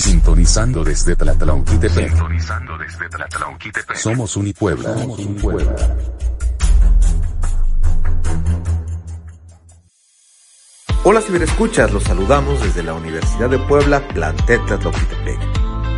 Sintonizando 0.00 0.84
desde 0.84 1.16
Tlatlauquitepec. 1.16 2.08
Sintonizando 2.08 2.76
desde 2.78 3.08
Tlatlauquitepec. 3.08 3.96
Somos 3.96 4.36
Unipuebla. 4.36 4.92
Somos 4.92 5.18
Unipuebla. 5.18 5.96
Hola 11.04 11.20
ciberescuchas, 11.20 11.92
los 11.92 12.02
saludamos 12.02 12.60
desde 12.62 12.82
la 12.82 12.94
Universidad 12.94 13.48
de 13.48 13.58
Puebla, 13.58 14.06
plantel 14.08 14.64
Tlatlauquitepec. 14.66 15.38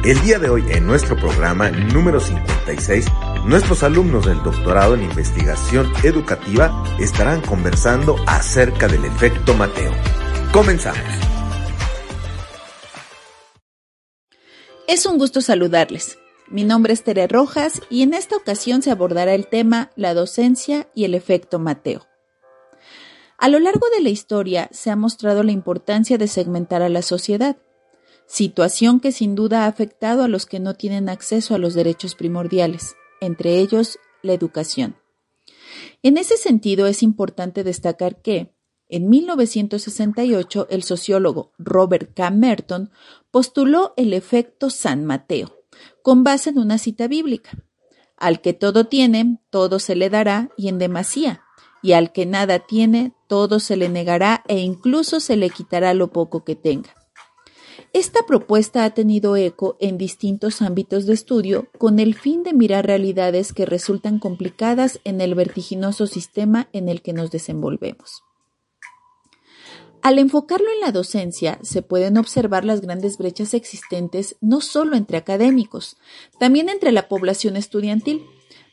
El 0.05 0.21
día 0.21 0.39
de 0.39 0.49
hoy, 0.49 0.65
en 0.71 0.87
nuestro 0.87 1.17
programa 1.17 1.71
número 1.71 2.21
56, 2.21 3.07
nuestros 3.47 3.83
alumnos 3.83 4.27
del 4.27 4.43
doctorado 4.43 4.95
en 4.95 5.03
investigación 5.03 5.91
educativa 6.05 6.85
estarán 7.01 7.41
conversando 7.41 8.17
acerca 8.27 8.87
del 8.87 9.05
efecto 9.05 9.55
Mateo. 9.55 9.93
Comenzamos. 10.53 11.38
Es 14.89 15.05
un 15.05 15.19
gusto 15.19 15.43
saludarles. 15.43 16.19
Mi 16.49 16.65
nombre 16.65 16.95
es 16.95 17.05
Tere 17.05 17.29
Rojas 17.29 17.83
y 17.91 18.01
en 18.01 18.15
esta 18.15 18.37
ocasión 18.37 18.81
se 18.81 18.91
abordará 18.91 19.35
el 19.35 19.47
tema 19.47 19.91
la 19.97 20.15
docencia 20.15 20.89
y 20.95 21.05
el 21.05 21.15
efecto 21.15 21.59
Mateo. 21.59 22.07
A 23.37 23.51
lo 23.51 23.59
largo 23.61 23.87
de 23.95 24.03
la 24.03 24.09
historia 24.09 24.71
se 24.73 24.91
ha 24.91 24.97
mostrado 24.97 25.43
la 25.43 25.53
importancia 25.53 26.17
de 26.17 26.27
segmentar 26.27 26.81
a 26.81 26.89
la 26.89 27.03
sociedad, 27.03 27.59
situación 28.25 28.99
que 28.99 29.13
sin 29.13 29.35
duda 29.35 29.65
ha 29.65 29.67
afectado 29.67 30.23
a 30.23 30.29
los 30.29 30.47
que 30.47 30.59
no 30.59 30.73
tienen 30.73 31.11
acceso 31.11 31.55
a 31.55 31.59
los 31.59 31.75
derechos 31.75 32.15
primordiales, 32.15 32.97
entre 33.21 33.59
ellos 33.59 33.99
la 34.23 34.33
educación. 34.33 34.97
En 36.03 36.17
ese 36.17 36.39
sentido 36.39 36.87
es 36.87 37.03
importante 37.03 37.63
destacar 37.63 38.23
que, 38.23 38.55
en 38.89 39.11
1968, 39.11 40.69
el 40.71 40.83
sociólogo 40.83 41.53
Robert 41.59 42.15
K. 42.15 42.31
Merton 42.31 42.91
postuló 43.31 43.95
el 43.97 44.13
efecto 44.15 44.71
San 44.71 45.05
Mateo, 45.05 45.65
con 46.03 46.25
base 46.25 46.51
en 46.51 46.59
una 46.59 46.79
cita 46.79 47.09
bíblica. 47.09 47.65
Al 48.17 48.41
que 48.41 48.53
todo 48.53 48.87
tiene, 48.87 49.39
todo 49.51 49.79
se 49.79 49.95
le 49.95 50.11
dará 50.11 50.51
y 50.57 50.69
en 50.69 50.79
demasía, 50.79 51.43
y 51.83 51.93
al 51.93 52.13
que 52.13 52.27
nada 52.27 52.61
tiene, 52.61 53.13
todo 53.29 53.61
se 53.61 53.77
le 53.77 53.89
negará 53.89 54.43
e 54.49 54.59
incluso 54.59 55.21
se 55.21 55.37
le 55.37 55.51
quitará 55.51 55.95
lo 55.95 56.13
poco 56.13 56.45
que 56.45 56.57
tenga. 56.57 56.95
Esta 57.93 58.21
propuesta 58.27 58.85
ha 58.85 58.91
tenido 58.91 59.37
eco 59.37 59.77
en 59.81 59.97
distintos 59.97 60.61
ámbitos 60.61 61.07
de 61.07 61.15
estudio 61.15 61.69
con 61.79 61.99
el 62.01 62.15
fin 62.15 62.43
de 62.43 62.53
mirar 62.53 62.87
realidades 62.87 63.53
que 63.53 63.65
resultan 63.65 64.19
complicadas 64.19 65.01
en 65.05 65.21
el 65.21 65.35
vertiginoso 65.35 66.07
sistema 66.07 66.69
en 66.73 66.89
el 66.89 67.01
que 67.01 67.13
nos 67.13 67.31
desenvolvemos. 67.31 68.23
Al 70.03 70.19
enfocarlo 70.19 70.67
en 70.73 70.81
la 70.81 70.93
docencia, 70.93 71.59
se 71.63 71.83
pueden 71.83 72.19
observar 72.19 72.65
las 72.65 72.81
grandes 72.81 73.19
brechas 73.19 73.53
existentes 73.53 74.37
no 74.41 74.61
solo 74.61 74.97
entre 74.97 75.19
académicos, 75.19 75.97
también 76.39 76.69
entre 76.69 76.93
la 76.93 77.09
población 77.09 77.57
estudiantil. 77.57 78.25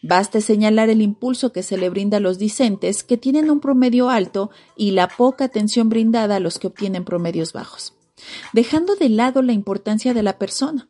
Baste 0.03 0.39
señalar 0.39 0.89
el 0.89 1.01
impulso 1.01 1.51
que 1.51 1.63
se 1.63 1.77
le 1.77 1.89
brinda 1.89 2.17
a 2.17 2.19
los 2.19 2.37
discentes 2.37 3.03
que 3.03 3.17
tienen 3.17 3.49
un 3.49 3.59
promedio 3.59 4.09
alto 4.09 4.51
y 4.77 4.91
la 4.91 5.07
poca 5.07 5.45
atención 5.45 5.89
brindada 5.89 6.35
a 6.35 6.39
los 6.39 6.59
que 6.59 6.67
obtienen 6.67 7.05
promedios 7.05 7.53
bajos, 7.53 7.95
dejando 8.53 8.95
de 8.95 9.09
lado 9.09 9.41
la 9.41 9.53
importancia 9.53 10.13
de 10.13 10.21
la 10.21 10.37
persona. 10.37 10.89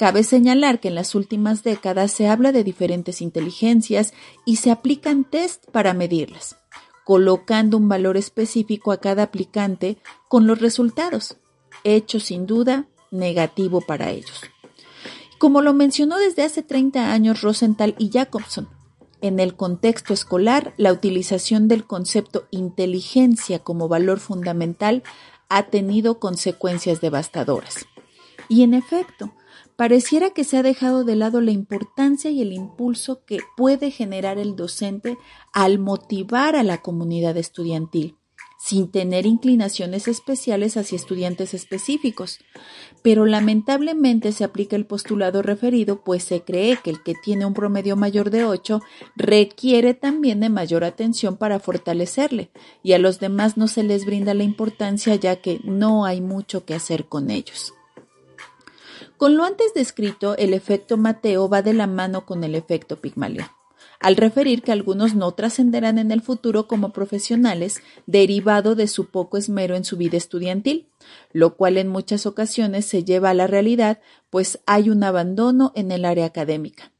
Cabe 0.00 0.24
señalar 0.24 0.80
que 0.80 0.88
en 0.88 0.96
las 0.96 1.14
últimas 1.14 1.62
décadas 1.62 2.10
se 2.10 2.26
habla 2.26 2.50
de 2.50 2.64
diferentes 2.64 3.22
inteligencias 3.22 4.12
y 4.44 4.56
se 4.56 4.72
aplican 4.72 5.22
test 5.22 5.70
para 5.70 5.94
medirlas 5.94 6.56
colocando 7.04 7.76
un 7.76 7.88
valor 7.88 8.16
específico 8.16 8.92
a 8.92 8.98
cada 8.98 9.24
aplicante 9.24 9.98
con 10.28 10.46
los 10.46 10.60
resultados, 10.60 11.36
hecho 11.84 12.20
sin 12.20 12.46
duda 12.46 12.86
negativo 13.10 13.80
para 13.80 14.10
ellos. 14.10 14.42
Como 15.38 15.60
lo 15.60 15.74
mencionó 15.74 16.18
desde 16.18 16.42
hace 16.42 16.62
30 16.62 17.12
años 17.12 17.42
Rosenthal 17.42 17.94
y 17.98 18.10
Jacobson, 18.10 18.68
en 19.20 19.40
el 19.40 19.56
contexto 19.56 20.12
escolar, 20.12 20.74
la 20.76 20.92
utilización 20.92 21.66
del 21.66 21.86
concepto 21.86 22.46
inteligencia 22.50 23.58
como 23.58 23.88
valor 23.88 24.20
fundamental 24.20 25.02
ha 25.48 25.64
tenido 25.64 26.18
consecuencias 26.18 27.00
devastadoras. 27.00 27.86
Y 28.48 28.62
en 28.62 28.74
efecto, 28.74 29.32
pareciera 29.76 30.30
que 30.30 30.44
se 30.44 30.56
ha 30.56 30.62
dejado 30.62 31.04
de 31.04 31.16
lado 31.16 31.40
la 31.40 31.50
importancia 31.50 32.30
y 32.30 32.42
el 32.42 32.52
impulso 32.52 33.24
que 33.24 33.38
puede 33.56 33.90
generar 33.90 34.38
el 34.38 34.56
docente 34.56 35.18
al 35.52 35.78
motivar 35.78 36.56
a 36.56 36.62
la 36.62 36.80
comunidad 36.80 37.36
estudiantil, 37.36 38.16
sin 38.58 38.90
tener 38.90 39.26
inclinaciones 39.26 40.08
especiales 40.08 40.76
hacia 40.76 40.96
estudiantes 40.96 41.54
específicos. 41.54 42.38
Pero 43.02 43.26
lamentablemente 43.26 44.32
se 44.32 44.44
aplica 44.44 44.76
el 44.76 44.86
postulado 44.86 45.42
referido, 45.42 46.02
pues 46.02 46.24
se 46.24 46.42
cree 46.42 46.78
que 46.82 46.90
el 46.90 47.02
que 47.02 47.14
tiene 47.14 47.44
un 47.44 47.52
promedio 47.52 47.96
mayor 47.96 48.30
de 48.30 48.44
8 48.44 48.80
requiere 49.16 49.92
también 49.92 50.40
de 50.40 50.48
mayor 50.48 50.84
atención 50.84 51.36
para 51.36 51.58
fortalecerle, 51.58 52.50
y 52.82 52.92
a 52.92 52.98
los 52.98 53.20
demás 53.20 53.56
no 53.56 53.68
se 53.68 53.82
les 53.82 54.06
brinda 54.06 54.34
la 54.34 54.44
importancia 54.44 55.14
ya 55.16 55.36
que 55.36 55.60
no 55.64 56.04
hay 56.04 56.20
mucho 56.20 56.64
que 56.64 56.74
hacer 56.74 57.06
con 57.06 57.30
ellos. 57.30 57.74
Con 59.16 59.36
lo 59.36 59.44
antes 59.44 59.72
descrito, 59.74 60.36
el 60.36 60.54
efecto 60.54 60.96
Mateo 60.96 61.48
va 61.48 61.62
de 61.62 61.72
la 61.72 61.86
mano 61.86 62.26
con 62.26 62.42
el 62.42 62.54
efecto 62.54 62.96
Pigmalión, 62.96 63.46
al 64.00 64.16
referir 64.16 64.62
que 64.62 64.72
algunos 64.72 65.14
no 65.14 65.30
trascenderán 65.32 65.98
en 65.98 66.10
el 66.10 66.20
futuro 66.20 66.66
como 66.66 66.92
profesionales 66.92 67.80
derivado 68.06 68.74
de 68.74 68.88
su 68.88 69.06
poco 69.06 69.36
esmero 69.36 69.76
en 69.76 69.84
su 69.84 69.96
vida 69.96 70.16
estudiantil, 70.16 70.88
lo 71.32 71.56
cual 71.56 71.78
en 71.78 71.88
muchas 71.88 72.26
ocasiones 72.26 72.86
se 72.86 73.04
lleva 73.04 73.30
a 73.30 73.34
la 73.34 73.46
realidad, 73.46 74.00
pues 74.30 74.58
hay 74.66 74.90
un 74.90 75.04
abandono 75.04 75.72
en 75.76 75.92
el 75.92 76.04
área 76.04 76.26
académica. 76.26 76.90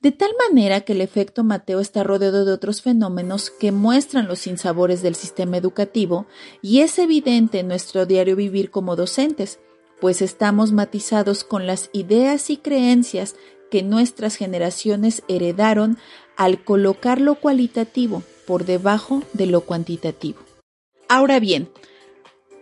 De 0.00 0.12
tal 0.12 0.30
manera 0.48 0.82
que 0.82 0.92
el 0.92 1.00
efecto 1.00 1.44
Mateo 1.44 1.80
está 1.80 2.02
rodeado 2.02 2.44
de 2.44 2.52
otros 2.52 2.82
fenómenos 2.82 3.50
que 3.50 3.72
muestran 3.72 4.28
los 4.28 4.40
sinsabores 4.40 5.02
del 5.02 5.14
sistema 5.14 5.56
educativo 5.56 6.26
y 6.62 6.80
es 6.80 6.98
evidente 6.98 7.60
en 7.60 7.68
nuestro 7.68 8.06
diario 8.06 8.36
vivir 8.36 8.70
como 8.70 8.94
docentes, 8.94 9.58
pues 10.00 10.22
estamos 10.22 10.72
matizados 10.72 11.44
con 11.44 11.66
las 11.66 11.90
ideas 11.92 12.50
y 12.50 12.56
creencias 12.56 13.36
que 13.70 13.82
nuestras 13.82 14.36
generaciones 14.36 15.22
heredaron 15.28 15.98
al 16.36 16.62
colocar 16.62 17.20
lo 17.20 17.36
cualitativo 17.36 18.22
por 18.46 18.64
debajo 18.64 19.22
de 19.32 19.46
lo 19.46 19.62
cuantitativo. 19.62 20.38
Ahora 21.08 21.40
bien, 21.40 21.68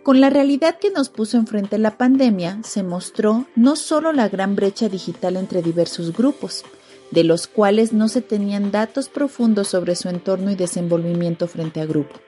con 0.03 0.21
la 0.21 0.29
realidad 0.29 0.77
que 0.77 0.91
nos 0.91 1.09
puso 1.09 1.37
enfrente 1.37 1.77
la 1.77 1.97
pandemia, 1.97 2.59
se 2.63 2.83
mostró 2.83 3.47
no 3.55 3.75
solo 3.75 4.13
la 4.13 4.29
gran 4.29 4.55
brecha 4.55 4.87
digital 4.87 5.35
entre 5.35 5.61
diversos 5.61 6.15
grupos, 6.15 6.63
de 7.11 7.23
los 7.23 7.47
cuales 7.47 7.93
no 7.93 8.07
se 8.07 8.21
tenían 8.21 8.71
datos 8.71 9.09
profundos 9.09 9.67
sobre 9.67 9.95
su 9.95 10.09
entorno 10.09 10.51
y 10.51 10.55
desenvolvimiento 10.55 11.47
frente 11.47 11.81
a 11.81 11.85
grupo, 11.85 12.19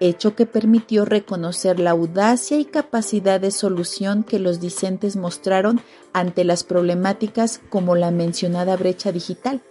hecho 0.00 0.34
que 0.34 0.46
permitió 0.46 1.04
reconocer 1.04 1.80
la 1.80 1.90
audacia 1.90 2.58
y 2.58 2.64
capacidad 2.64 3.40
de 3.40 3.50
solución 3.50 4.22
que 4.22 4.38
los 4.38 4.60
discentes 4.60 5.16
mostraron 5.16 5.80
ante 6.12 6.44
las 6.44 6.64
problemáticas 6.64 7.60
como 7.70 7.94
la 7.94 8.10
mencionada 8.10 8.76
brecha 8.76 9.12
digital, 9.12 9.62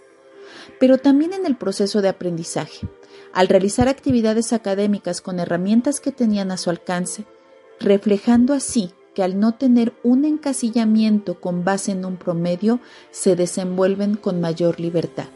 pero 0.78 0.98
también 0.98 1.32
en 1.32 1.46
el 1.46 1.56
proceso 1.56 2.02
de 2.02 2.08
aprendizaje, 2.08 2.86
al 3.32 3.48
realizar 3.48 3.88
actividades 3.88 4.52
académicas 4.52 5.20
con 5.20 5.40
herramientas 5.40 6.00
que 6.00 6.12
tenían 6.12 6.50
a 6.50 6.56
su 6.56 6.70
alcance, 6.70 7.24
reflejando 7.80 8.54
así 8.54 8.92
que 9.14 9.22
al 9.22 9.40
no 9.40 9.54
tener 9.54 9.94
un 10.04 10.24
encasillamiento 10.24 11.40
con 11.40 11.64
base 11.64 11.92
en 11.92 12.04
un 12.04 12.16
promedio, 12.16 12.80
se 13.10 13.34
desenvuelven 13.34 14.14
con 14.14 14.40
mayor 14.40 14.78
libertad. 14.78 15.26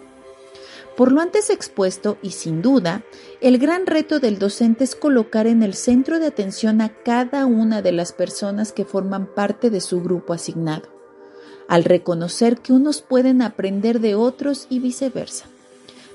Por 0.97 1.11
lo 1.11 1.23
antes 1.23 1.49
expuesto, 1.49 2.19
y 2.23 2.33
sin 2.33 2.61
duda, 2.61 3.03
el 3.41 3.59
gran 3.59 3.87
reto 3.87 4.21
del 4.21 4.39
docente 4.39 4.85
es 4.85 4.95
colocar 4.95 5.47
en 5.47 5.63
el 5.63 5.73
centro 5.75 6.19
de 6.19 6.27
atención 6.27 6.83
a 6.83 6.91
cada 6.91 7.47
una 7.47 7.81
de 7.81 7.93
las 7.93 8.13
personas 8.13 8.73
que 8.73 8.85
forman 8.85 9.27
parte 9.27 9.71
de 9.71 9.81
su 9.81 10.03
grupo 10.03 10.35
asignado, 10.35 10.89
al 11.67 11.85
reconocer 11.85 12.59
que 12.59 12.75
unos 12.75 13.01
pueden 13.01 13.41
aprender 13.41 14.01
de 14.01 14.15
otros 14.15 14.67
y 14.69 14.81
viceversa. 14.81 15.47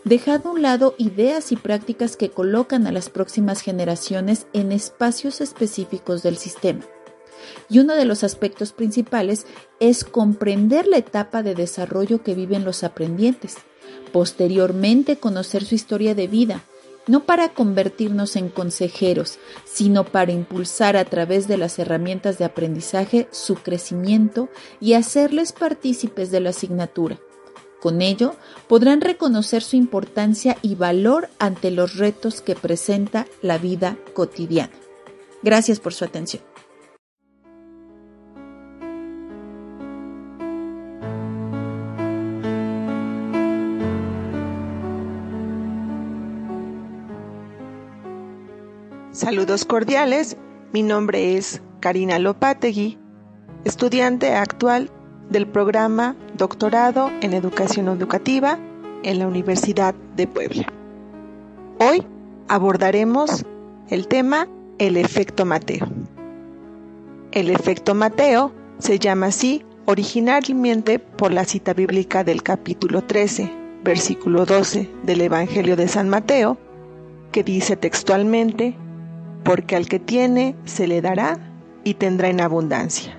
Dejado 0.04 0.50
a 0.50 0.52
un 0.54 0.62
lado 0.62 0.94
ideas 1.00 1.52
y 1.52 1.56
prácticas 1.56 2.16
que 2.16 2.30
colocan 2.30 2.86
a 2.86 2.92
las 2.92 3.10
próximas 3.10 3.62
generaciones 3.62 4.46
en 4.54 4.72
espacios 4.72 5.42
específicos 5.42 6.22
del 6.22 6.38
sistema. 6.38 6.86
Y 7.68 7.80
uno 7.80 7.96
de 7.96 8.06
los 8.06 8.24
aspectos 8.24 8.74
principales 8.74 9.48
es 9.80 10.04
comprender 10.04 10.86
la 10.88 10.98
etapa 10.98 11.42
de 11.42 11.56
desarrollo 11.56 12.22
que 12.22 12.36
viven 12.36 12.64
los 12.64 12.84
aprendientes 12.84 13.58
posteriormente 14.18 15.18
conocer 15.18 15.64
su 15.64 15.76
historia 15.76 16.16
de 16.16 16.26
vida, 16.26 16.64
no 17.06 17.26
para 17.26 17.50
convertirnos 17.50 18.36
en 18.36 18.50
consejeros, 18.50 19.38
sino 19.64 20.06
para 20.06 20.32
impulsar 20.32 20.98
a 20.98 21.06
través 21.06 21.48
de 21.48 21.56
las 21.56 21.78
herramientas 21.78 22.40
de 22.40 22.46
aprendizaje 22.46 23.28
su 23.30 23.58
crecimiento 23.58 24.50
y 24.82 24.94
hacerles 24.94 25.52
partícipes 25.52 26.32
de 26.32 26.40
la 26.40 26.50
asignatura. 26.50 27.20
Con 27.80 28.02
ello, 28.02 28.34
podrán 28.68 29.02
reconocer 29.02 29.62
su 29.62 29.76
importancia 29.76 30.58
y 30.64 30.74
valor 30.74 31.30
ante 31.38 31.70
los 31.70 31.98
retos 31.98 32.42
que 32.42 32.56
presenta 32.56 33.28
la 33.44 33.60
vida 33.60 34.00
cotidiana. 34.16 34.74
Gracias 35.44 35.80
por 35.80 35.94
su 35.94 36.06
atención. 36.06 36.42
Saludos 49.28 49.66
cordiales, 49.66 50.38
mi 50.72 50.84
nombre 50.84 51.36
es 51.36 51.62
Karina 51.82 52.18
Lopategui, 52.18 52.98
estudiante 53.66 54.34
actual 54.34 54.90
del 55.30 55.46
programa 55.46 56.16
Doctorado 56.38 57.12
en 57.20 57.34
Educación 57.34 57.90
Educativa 57.90 58.58
en 59.04 59.20
la 59.20 59.28
Universidad 59.28 59.94
de 60.16 60.28
Puebla. 60.28 60.72
Hoy 61.78 62.06
abordaremos 62.48 63.46
el 63.90 64.08
tema 64.08 64.48
el 64.78 64.96
efecto 64.96 65.44
Mateo. 65.44 65.90
El 67.34 67.50
efecto 67.50 67.96
Mateo 67.96 68.54
se 68.80 68.98
llama 68.98 69.26
así 69.26 69.66
originalmente 69.88 71.00
por 71.00 71.34
la 71.34 71.44
cita 71.44 71.74
bíblica 71.74 72.24
del 72.24 72.44
capítulo 72.44 73.04
13, 73.04 73.52
versículo 73.84 74.46
12 74.46 74.90
del 75.04 75.20
Evangelio 75.20 75.76
de 75.76 75.90
San 75.90 76.08
Mateo, 76.08 76.58
que 77.34 77.44
dice 77.44 77.76
textualmente, 77.76 78.74
porque 79.48 79.78
al 79.78 79.88
que 79.88 79.98
tiene 79.98 80.58
se 80.66 80.88
le 80.88 81.02
dará 81.02 81.40
y 81.86 81.94
tendrá 81.94 82.28
en 82.28 82.42
abundancia, 82.42 83.18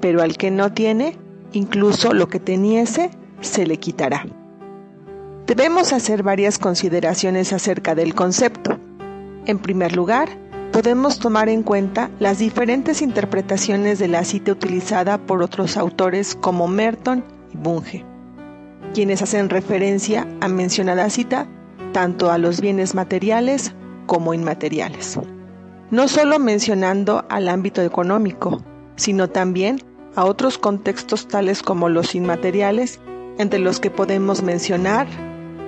pero 0.00 0.22
al 0.22 0.38
que 0.38 0.50
no 0.50 0.72
tiene, 0.72 1.18
incluso 1.52 2.14
lo 2.14 2.28
que 2.28 2.40
teniese, 2.40 3.10
se 3.42 3.66
le 3.66 3.76
quitará. 3.76 4.24
Debemos 5.46 5.92
hacer 5.92 6.22
varias 6.22 6.58
consideraciones 6.58 7.52
acerca 7.52 7.94
del 7.94 8.14
concepto. 8.14 8.78
En 9.44 9.58
primer 9.58 9.94
lugar, 9.94 10.30
podemos 10.72 11.18
tomar 11.18 11.50
en 11.50 11.62
cuenta 11.62 12.10
las 12.20 12.38
diferentes 12.38 13.02
interpretaciones 13.02 13.98
de 13.98 14.08
la 14.08 14.24
cita 14.24 14.52
utilizada 14.52 15.18
por 15.18 15.42
otros 15.42 15.76
autores 15.76 16.34
como 16.34 16.68
Merton 16.68 17.22
y 17.52 17.58
Bunge, 17.58 18.02
quienes 18.94 19.20
hacen 19.20 19.50
referencia 19.50 20.26
a 20.40 20.48
mencionada 20.48 21.10
cita 21.10 21.46
tanto 21.92 22.30
a 22.30 22.38
los 22.38 22.62
bienes 22.62 22.94
materiales 22.94 23.74
como 24.06 24.34
inmateriales. 24.34 25.18
No 25.90 26.08
solo 26.08 26.38
mencionando 26.38 27.24
al 27.28 27.48
ámbito 27.48 27.82
económico, 27.82 28.62
sino 28.96 29.28
también 29.28 29.80
a 30.16 30.24
otros 30.24 30.58
contextos 30.58 31.28
tales 31.28 31.62
como 31.62 31.88
los 31.88 32.14
inmateriales, 32.14 33.00
entre 33.38 33.58
los 33.58 33.80
que 33.80 33.90
podemos 33.90 34.42
mencionar 34.42 35.06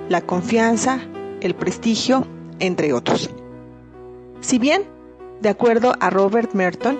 la 0.09 0.21
confianza, 0.21 0.99
el 1.41 1.53
prestigio, 1.53 2.25
entre 2.59 2.93
otros. 2.93 3.29
Si 4.39 4.57
bien 4.57 4.83
de 5.41 5.49
acuerdo 5.49 5.93
a 5.99 6.09
Robert 6.09 6.53
Merton, 6.53 6.97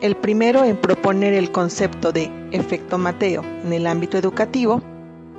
el 0.00 0.16
primero 0.16 0.64
en 0.64 0.76
proponer 0.76 1.32
el 1.32 1.50
concepto 1.50 2.12
de 2.12 2.30
efecto 2.52 2.98
Mateo 2.98 3.42
en 3.64 3.72
el 3.72 3.86
ámbito 3.86 4.18
educativo, 4.18 4.82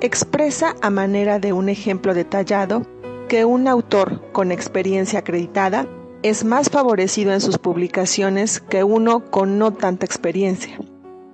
expresa 0.01 0.75
a 0.81 0.89
manera 0.89 1.39
de 1.39 1.53
un 1.53 1.69
ejemplo 1.69 2.13
detallado 2.13 2.85
que 3.33 3.45
un 3.45 3.67
autor 3.67 4.21
con 4.31 4.51
experiencia 4.51 5.17
acreditada 5.17 5.87
es 6.21 6.45
más 6.45 6.69
favorecido 6.69 7.33
en 7.33 7.41
sus 7.41 7.57
publicaciones 7.57 8.59
que 8.59 8.83
uno 8.83 9.31
con 9.31 9.57
no 9.57 9.73
tanta 9.73 10.05
experiencia, 10.05 10.77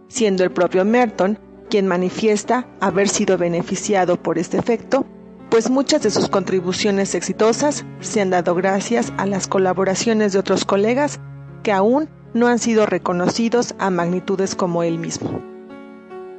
siendo 0.08 0.46
el 0.46 0.52
propio 0.52 0.86
Merton 0.86 1.40
quien 1.70 1.88
manifiesta 1.88 2.70
haber 2.80 3.10
sido 3.10 3.38
beneficiado 3.38 4.16
por 4.16 4.38
este 4.38 4.58
efecto, 4.58 5.06
pues 5.50 5.70
muchas 5.70 6.02
de 6.02 6.10
sus 6.10 6.30
contribuciones 6.30 7.16
exitosas 7.16 7.84
se 8.00 8.22
han 8.22 8.30
dado 8.30 8.56
gracias 8.56 9.12
a 9.18 9.26
las 9.26 9.50
colaboraciones 9.50 10.32
de 10.32 10.40
otros 10.40 10.64
colegas 10.64 11.20
que 11.64 11.74
aún 11.74 12.08
no 12.34 12.48
han 12.48 12.60
sido 12.60 12.86
reconocidos 12.86 13.76
a 13.78 13.90
magnitudes 13.90 14.56
como 14.56 14.84
él 14.84 15.00
mismo. 15.00 15.42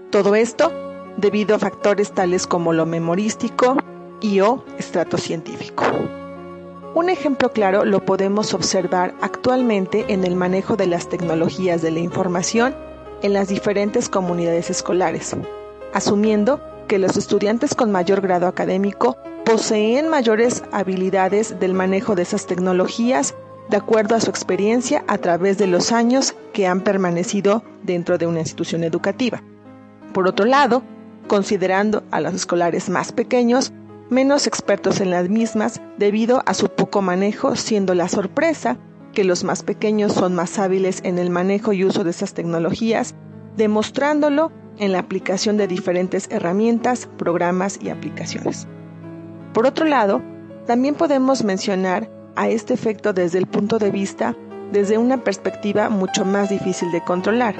Todo 0.09 0.37
esto 0.37 0.73
debido 1.19 1.55
a 1.55 1.59
factores 1.59 2.12
tales 2.12 2.47
como 2.47 2.73
lo 2.73 2.87
memorístico 2.87 3.77
y 4.20 4.40
o 4.40 4.64
estrato 4.78 5.19
científico. 5.19 5.84
Un 6.94 7.08
ejemplo 7.08 7.52
claro 7.52 7.84
lo 7.84 8.05
podemos 8.05 8.52
observar 8.52 9.14
actualmente 9.20 10.06
en 10.08 10.25
el 10.25 10.34
manejo 10.34 10.76
de 10.76 10.87
las 10.87 11.08
tecnologías 11.08 11.82
de 11.82 11.93
la 11.93 12.00
información 12.00 12.75
en 13.22 13.32
las 13.32 13.49
diferentes 13.49 14.08
comunidades 14.08 14.70
escolares, 14.70 15.37
asumiendo 15.93 16.61
que 16.88 16.99
los 16.99 17.17
estudiantes 17.17 17.75
con 17.75 17.93
mayor 17.93 18.20
grado 18.20 18.49
académico 18.49 19.17
poseen 19.44 20.08
mayores 20.08 20.64
habilidades 20.73 21.61
del 21.61 21.75
manejo 21.75 22.14
de 22.14 22.23
esas 22.23 22.46
tecnologías 22.46 23.34
de 23.69 23.76
acuerdo 23.76 24.16
a 24.16 24.20
su 24.20 24.31
experiencia 24.31 25.05
a 25.06 25.19
través 25.19 25.56
de 25.58 25.69
los 25.69 25.93
años 25.93 26.34
que 26.52 26.66
han 26.66 26.81
permanecido 26.81 27.62
dentro 27.84 28.19
de 28.19 28.26
una 28.26 28.40
institución 28.40 28.82
educativa. 28.82 29.43
Por 30.12 30.26
otro 30.26 30.44
lado, 30.44 30.82
considerando 31.28 32.02
a 32.11 32.20
los 32.20 32.34
escolares 32.34 32.88
más 32.88 33.12
pequeños, 33.12 33.73
menos 34.11 34.47
expertos 34.47 35.01
en 35.01 35.11
las 35.11 35.29
mismas 35.29 35.81
debido 35.97 36.43
a 36.45 36.55
su 36.55 36.69
poco 36.69 37.01
manejo, 37.01 37.57
siendo 37.57 37.95
la 37.95 38.09
sorpresa 38.09 38.77
que 39.12 39.25
los 39.25 39.45
más 39.45 39.62
pequeños 39.62 40.12
son 40.12 40.35
más 40.35 40.59
hábiles 40.59 41.01
en 41.05 41.19
el 41.19 41.31
manejo 41.31 41.73
y 41.73 41.85
uso 41.85 42.05
de 42.05 42.11
esas 42.11 42.35
tecnologías, 42.35 43.15
demostrándolo 43.57 44.53
en 44.79 44.93
la 44.93 44.99
aplicación 44.99 45.57
de 45.57 45.67
diferentes 45.67 46.29
herramientas, 46.31 47.09
programas 47.19 47.79
y 47.83 47.91
aplicaciones. 47.91 48.67
Por 49.53 49.67
otro 49.67 49.87
lado, 49.87 50.23
también 50.67 50.95
podemos 50.95 51.45
mencionar 51.45 52.11
a 52.37 52.49
este 52.49 52.75
efecto 52.75 53.12
desde 53.12 53.39
el 53.39 53.47
punto 53.47 53.79
de 53.79 53.91
vista 53.91 54.37
desde 54.73 54.99
una 54.99 55.25
perspectiva 55.25 55.89
mucho 55.89 56.25
más 56.25 56.49
difícil 56.49 56.93
de 56.93 57.03
controlar, 57.03 57.57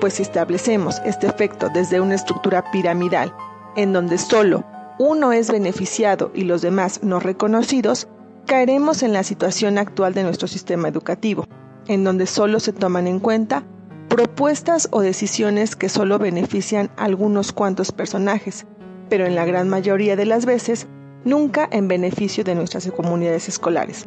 pues 0.00 0.14
si 0.14 0.22
establecemos 0.22 1.00
este 1.06 1.26
efecto 1.26 1.68
desde 1.72 2.00
una 2.00 2.14
estructura 2.14 2.70
piramidal, 2.70 3.34
en 3.76 3.94
donde 3.94 4.18
solo 4.18 4.64
uno 5.00 5.32
es 5.32 5.50
beneficiado 5.50 6.30
y 6.34 6.44
los 6.44 6.60
demás 6.60 7.00
no 7.02 7.20
reconocidos, 7.20 8.06
caeremos 8.44 9.02
en 9.02 9.14
la 9.14 9.22
situación 9.22 9.78
actual 9.78 10.12
de 10.12 10.24
nuestro 10.24 10.46
sistema 10.46 10.88
educativo, 10.88 11.46
en 11.88 12.04
donde 12.04 12.26
solo 12.26 12.60
se 12.60 12.74
toman 12.74 13.06
en 13.06 13.18
cuenta 13.18 13.64
propuestas 14.10 14.88
o 14.92 15.00
decisiones 15.00 15.74
que 15.74 15.88
solo 15.88 16.18
benefician 16.18 16.90
a 16.98 17.04
algunos 17.04 17.52
cuantos 17.52 17.92
personajes, 17.92 18.66
pero 19.08 19.24
en 19.24 19.34
la 19.34 19.46
gran 19.46 19.70
mayoría 19.70 20.16
de 20.16 20.26
las 20.26 20.44
veces 20.44 20.86
nunca 21.24 21.66
en 21.72 21.88
beneficio 21.88 22.44
de 22.44 22.54
nuestras 22.54 22.86
comunidades 22.90 23.48
escolares, 23.48 24.06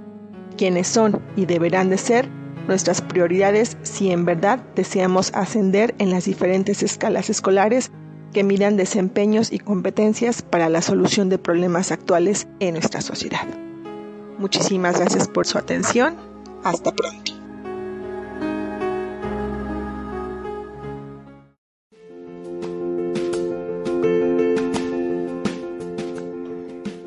quienes 0.58 0.88
son 0.88 1.20
y 1.36 1.48
deberán 1.48 1.90
de 1.90 1.98
ser 1.98 2.30
nuestras 2.68 3.02
prioridades 3.02 3.78
si 3.82 4.12
en 4.12 4.26
verdad 4.26 4.60
deseamos 4.76 5.32
ascender 5.34 5.96
en 5.98 6.12
las 6.12 6.26
diferentes 6.26 6.84
escalas 6.84 7.32
escolares 7.32 7.92
que 8.34 8.44
miran 8.44 8.76
desempeños 8.76 9.54
y 9.54 9.60
competencias 9.60 10.42
para 10.42 10.68
la 10.68 10.82
solución 10.82 11.30
de 11.30 11.38
problemas 11.38 11.92
actuales 11.92 12.48
en 12.60 12.74
nuestra 12.74 13.00
sociedad. 13.02 13.48
Muchísimas 14.38 15.00
gracias 15.00 15.28
por 15.28 15.46
su 15.48 15.58
atención. 15.58 16.16
Hasta 16.64 16.92
pronto. 16.92 17.34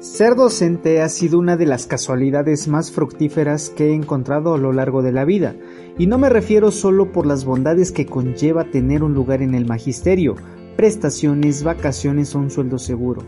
Ser 0.00 0.35
docente 0.35 1.02
ha 1.02 1.11
sido 1.11 1.38
una 1.38 1.59
de 1.59 1.66
las 1.66 1.87
casualidades 1.87 2.68
más 2.68 2.90
fructíferas 2.90 3.68
que 3.68 3.88
he 3.88 3.95
encontrado 3.95 4.54
a 4.54 4.59
lo 4.59 4.73
largo 4.73 5.02
de 5.02 5.12
la 5.12 5.26
vida, 5.26 5.56
y 5.99 6.06
no 6.06 6.16
me 6.16 6.30
refiero 6.30 6.71
solo 6.71 7.12
por 7.12 7.26
las 7.26 7.45
bondades 7.45 7.92
que 7.92 8.06
conlleva 8.06 8.71
tener 8.71 9.02
un 9.02 9.12
lugar 9.12 9.42
en 9.42 9.54
el 9.54 9.66
magisterio, 9.66 10.37
prestaciones, 10.76 11.62
vacaciones 11.62 12.35
o 12.35 12.38
un 12.38 12.50
sueldo 12.50 12.78
seguro 12.78 13.23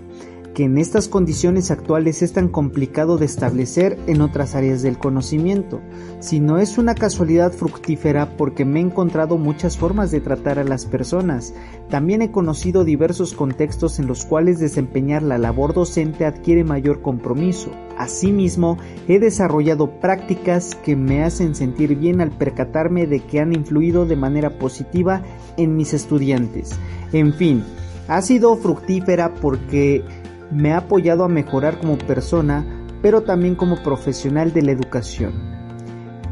que 0.59 0.65
en 0.65 0.77
estas 0.77 1.07
condiciones 1.07 1.71
actuales 1.71 2.21
es 2.21 2.33
tan 2.33 2.49
complicado 2.49 3.17
de 3.17 3.27
establecer 3.27 3.97
en 4.09 4.21
otras 4.21 4.57
áreas 4.57 4.83
del 4.83 4.99
conocimiento, 4.99 5.81
sino 6.19 6.59
es 6.59 6.79
una 6.79 6.97
casualidad 6.97 7.53
fructífera 7.53 8.37
porque 8.37 8.65
me 8.65 8.81
he 8.81 8.83
encontrado 8.83 9.39
muchas 9.39 9.79
formas 9.79 10.11
de 10.11 10.21
tratar 10.21 10.59
a 10.59 10.65
las 10.65 10.85
personas. 10.85 11.55
También 11.89 12.23
he 12.23 12.33
conocido 12.33 12.83
diversos 12.83 13.35
contextos 13.35 14.01
en 14.01 14.09
los 14.09 14.25
cuales 14.25 14.59
desempeñar 14.59 15.23
la 15.23 15.39
labor 15.39 15.75
docente 15.75 16.27
adquiere 16.27 16.65
mayor 16.65 17.03
compromiso. 17.03 17.71
Asimismo, 17.97 18.79
he 19.07 19.21
desarrollado 19.21 20.01
prácticas 20.01 20.75
que 20.75 20.97
me 20.97 21.23
hacen 21.23 21.55
sentir 21.55 21.95
bien 21.95 22.21
al 22.21 22.33
percatarme 22.33 23.07
de 23.07 23.21
que 23.21 23.39
han 23.39 23.53
influido 23.53 24.07
de 24.07 24.17
manera 24.17 24.59
positiva 24.59 25.23
en 25.57 25.77
mis 25.77 25.95
estudiantes. 25.95 26.77
En 27.13 27.33
fin, 27.33 27.63
ha 28.09 28.23
sido 28.23 28.57
fructífera 28.57 29.35
porque 29.35 30.03
me 30.51 30.73
ha 30.73 30.79
apoyado 30.79 31.25
a 31.25 31.29
mejorar 31.29 31.79
como 31.79 31.99
persona, 31.99 32.65
pero 33.03 33.23
también 33.23 33.55
como 33.55 33.83
profesional 33.83 34.53
de 34.53 34.63
la 34.63 34.73
educación. 34.73 35.59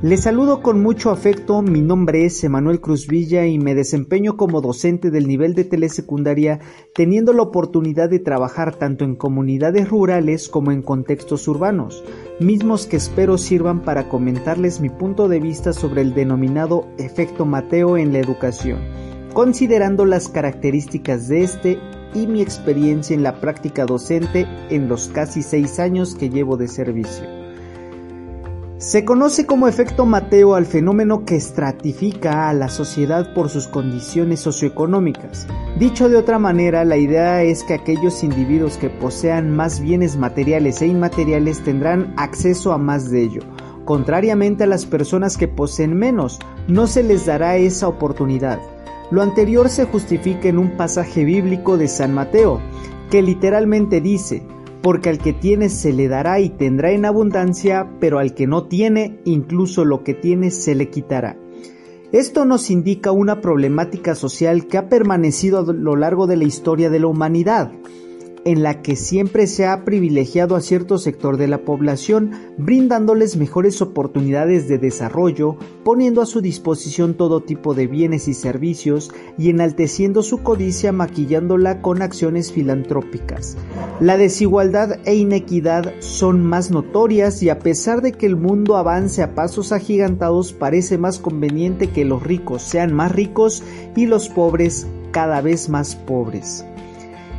Les 0.02 0.20
saludo 0.20 0.60
con 0.60 0.82
mucho 0.82 1.10
afecto, 1.10 1.62
mi 1.62 1.80
nombre 1.80 2.26
es 2.26 2.44
Emanuel 2.44 2.82
Cruz 2.82 3.06
Villa 3.06 3.46
y 3.46 3.58
me 3.58 3.74
desempeño 3.74 4.36
como 4.36 4.60
docente 4.60 5.10
del 5.10 5.26
nivel 5.26 5.54
de 5.54 5.64
telesecundaria, 5.64 6.60
teniendo 6.94 7.32
la 7.32 7.40
oportunidad 7.40 8.10
de 8.10 8.18
trabajar 8.18 8.74
tanto 8.74 9.06
en 9.06 9.16
comunidades 9.16 9.88
rurales 9.88 10.50
como 10.50 10.70
en 10.70 10.82
contextos 10.82 11.48
urbanos, 11.48 12.04
mismos 12.40 12.84
que 12.84 12.96
espero 12.96 13.38
sirvan 13.38 13.80
para 13.80 14.10
comentarles 14.10 14.80
mi 14.80 14.90
punto 14.90 15.28
de 15.28 15.40
vista 15.40 15.72
sobre 15.72 16.02
el 16.02 16.12
denominado 16.12 16.86
efecto 16.98 17.46
Mateo 17.46 17.96
en 17.96 18.12
la 18.12 18.18
educación, 18.18 18.80
considerando 19.32 20.04
las 20.04 20.28
características 20.28 21.26
de 21.26 21.42
este 21.42 21.78
y 22.16 22.26
mi 22.26 22.40
experiencia 22.40 23.14
en 23.14 23.22
la 23.22 23.40
práctica 23.40 23.84
docente 23.84 24.46
en 24.70 24.88
los 24.88 25.08
casi 25.08 25.42
seis 25.42 25.78
años 25.78 26.14
que 26.14 26.30
llevo 26.30 26.56
de 26.56 26.66
servicio. 26.66 27.24
Se 28.78 29.04
conoce 29.04 29.46
como 29.46 29.68
efecto 29.68 30.04
Mateo 30.04 30.54
al 30.54 30.66
fenómeno 30.66 31.24
que 31.24 31.36
estratifica 31.36 32.48
a 32.48 32.52
la 32.52 32.68
sociedad 32.68 33.32
por 33.34 33.48
sus 33.48 33.68
condiciones 33.68 34.40
socioeconómicas. 34.40 35.46
Dicho 35.78 36.08
de 36.08 36.16
otra 36.16 36.38
manera, 36.38 36.84
la 36.84 36.96
idea 36.96 37.42
es 37.42 37.64
que 37.64 37.74
aquellos 37.74 38.22
individuos 38.22 38.76
que 38.76 38.90
posean 38.90 39.54
más 39.54 39.80
bienes 39.80 40.16
materiales 40.16 40.82
e 40.82 40.86
inmateriales 40.86 41.64
tendrán 41.64 42.12
acceso 42.16 42.72
a 42.72 42.78
más 42.78 43.10
de 43.10 43.22
ello. 43.22 43.42
Contrariamente 43.86 44.64
a 44.64 44.66
las 44.66 44.84
personas 44.84 45.36
que 45.38 45.48
poseen 45.48 45.96
menos, 45.96 46.38
no 46.68 46.86
se 46.86 47.02
les 47.02 47.24
dará 47.24 47.56
esa 47.56 47.88
oportunidad. 47.88 48.58
Lo 49.10 49.22
anterior 49.22 49.68
se 49.68 49.84
justifica 49.84 50.48
en 50.48 50.58
un 50.58 50.76
pasaje 50.76 51.24
bíblico 51.24 51.76
de 51.76 51.86
San 51.86 52.12
Mateo, 52.12 52.60
que 53.10 53.22
literalmente 53.22 54.00
dice, 54.00 54.42
porque 54.82 55.08
al 55.08 55.18
que 55.18 55.32
tiene 55.32 55.68
se 55.68 55.92
le 55.92 56.08
dará 56.08 56.40
y 56.40 56.50
tendrá 56.50 56.90
en 56.90 57.04
abundancia, 57.04 57.88
pero 58.00 58.18
al 58.18 58.34
que 58.34 58.46
no 58.46 58.64
tiene, 58.64 59.20
incluso 59.24 59.84
lo 59.84 60.02
que 60.02 60.14
tiene 60.14 60.50
se 60.50 60.74
le 60.74 60.90
quitará. 60.90 61.36
Esto 62.12 62.44
nos 62.44 62.70
indica 62.70 63.12
una 63.12 63.40
problemática 63.40 64.14
social 64.14 64.66
que 64.66 64.78
ha 64.78 64.88
permanecido 64.88 65.58
a 65.60 65.72
lo 65.72 65.96
largo 65.96 66.26
de 66.26 66.36
la 66.36 66.44
historia 66.44 66.90
de 66.90 67.00
la 67.00 67.08
humanidad, 67.08 67.72
en 68.46 68.62
la 68.62 68.80
que 68.80 68.94
siempre 68.94 69.48
se 69.48 69.66
ha 69.66 69.84
privilegiado 69.84 70.54
a 70.54 70.60
cierto 70.60 70.98
sector 70.98 71.36
de 71.36 71.48
la 71.48 71.64
población, 71.64 72.30
brindándoles 72.56 73.36
mejores 73.36 73.82
oportunidades 73.82 74.68
de 74.68 74.78
desarrollo, 74.78 75.56
poniendo 75.82 76.22
a 76.22 76.26
su 76.26 76.40
disposición 76.40 77.14
todo 77.14 77.42
tipo 77.42 77.74
de 77.74 77.88
bienes 77.88 78.28
y 78.28 78.34
servicios 78.34 79.10
y 79.36 79.50
enalteciendo 79.50 80.22
su 80.22 80.44
codicia 80.44 80.92
maquillándola 80.92 81.82
con 81.82 82.02
acciones 82.02 82.52
filantrópicas. 82.52 83.56
La 83.98 84.16
desigualdad 84.16 85.00
e 85.06 85.16
inequidad 85.16 85.94
son 85.98 86.40
más 86.44 86.70
notorias 86.70 87.42
y 87.42 87.50
a 87.50 87.58
pesar 87.58 88.00
de 88.00 88.12
que 88.12 88.26
el 88.26 88.36
mundo 88.36 88.76
avance 88.76 89.24
a 89.24 89.34
pasos 89.34 89.72
agigantados 89.72 90.52
parece 90.52 90.98
más 90.98 91.18
conveniente 91.18 91.90
que 91.90 92.04
los 92.04 92.22
ricos 92.22 92.62
sean 92.62 92.94
más 92.94 93.10
ricos 93.10 93.64
y 93.96 94.06
los 94.06 94.28
pobres 94.28 94.86
cada 95.10 95.40
vez 95.40 95.68
más 95.68 95.96
pobres. 95.96 96.64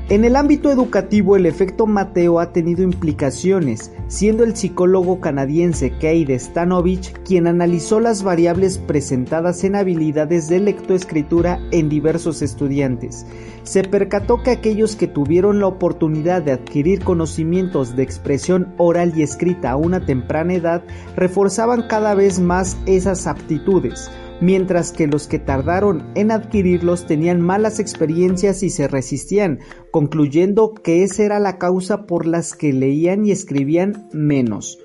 En 0.10 0.24
el 0.24 0.38
ámbito 0.38 0.72
educativo 0.72 1.36
el 1.36 1.46
efecto 1.46 1.86
Mateo 1.86 2.40
ha 2.40 2.54
tenido 2.54 2.82
implicaciones, 2.82 3.92
siendo 4.08 4.46
el 4.46 4.56
psicólogo 4.56 5.20
canadiense 5.20 5.92
Keide 5.98 6.40
Stanovich 6.40 7.12
quien 7.26 7.46
analizó 7.46 8.00
las 8.00 8.24
variables 8.24 8.78
presentadas 8.78 9.66
en 9.66 9.76
habilidades 9.76 10.48
de 10.48 10.62
lectoescritura 10.62 11.60
en 11.72 11.90
diversos 11.90 12.42
estudiantes. 12.42 13.26
Se 13.64 13.84
percató 13.84 14.42
que 14.44 14.52
aquellos 14.52 14.96
que 14.96 15.08
tuvieron 15.08 15.60
la 15.60 15.68
oportunidad 15.68 16.42
de 16.42 16.54
adquirir 16.54 17.04
conocimientos 17.04 17.98
de 17.98 18.04
expresión 18.04 18.74
oral 18.78 19.12
y 19.14 19.24
escrita 19.24 19.72
a 19.72 19.76
una 19.76 20.06
temprana 20.06 20.54
edad 20.54 20.84
reforzaban 21.18 21.86
cada 21.90 22.16
vez 22.16 22.40
más 22.40 22.78
esas 22.86 23.28
aptitudes 23.28 24.10
mientras 24.42 24.92
que 24.92 25.08
los 25.08 25.28
que 25.28 25.40
tardaron 25.40 26.12
en 26.16 26.32
adquirirlos 26.32 27.06
tenían 27.06 27.42
malas 27.42 27.80
experiencias 27.80 28.64
y 28.64 28.70
se 28.70 28.88
resistían, 28.88 29.60
concluyendo 29.92 30.74
que 30.74 31.04
esa 31.04 31.24
era 31.24 31.40
la 31.40 31.58
causa 31.58 32.06
por 32.06 32.26
las 32.26 32.56
que 32.56 32.74
leían 32.74 33.26
y 33.26 33.32
escribían 33.32 34.08
menos. 34.12 34.80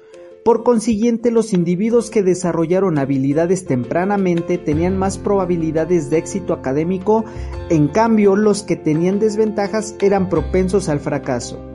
Por 0.44 0.64
consiguiente, 0.64 1.30
los 1.30 1.52
individuos 1.52 2.10
que 2.10 2.24
desarrollaron 2.24 2.98
habilidades 2.98 3.64
tempranamente 3.64 4.58
tenían 4.58 4.98
más 4.98 5.16
probabilidades 5.16 6.10
de 6.10 6.18
éxito 6.18 6.52
académico, 6.52 7.24
en 7.70 7.86
cambio 7.86 8.34
los 8.34 8.64
que 8.64 8.74
tenían 8.74 9.20
desventajas 9.20 9.94
eran 10.00 10.28
propensos 10.28 10.88
al 10.88 10.98
fracaso. 10.98 11.71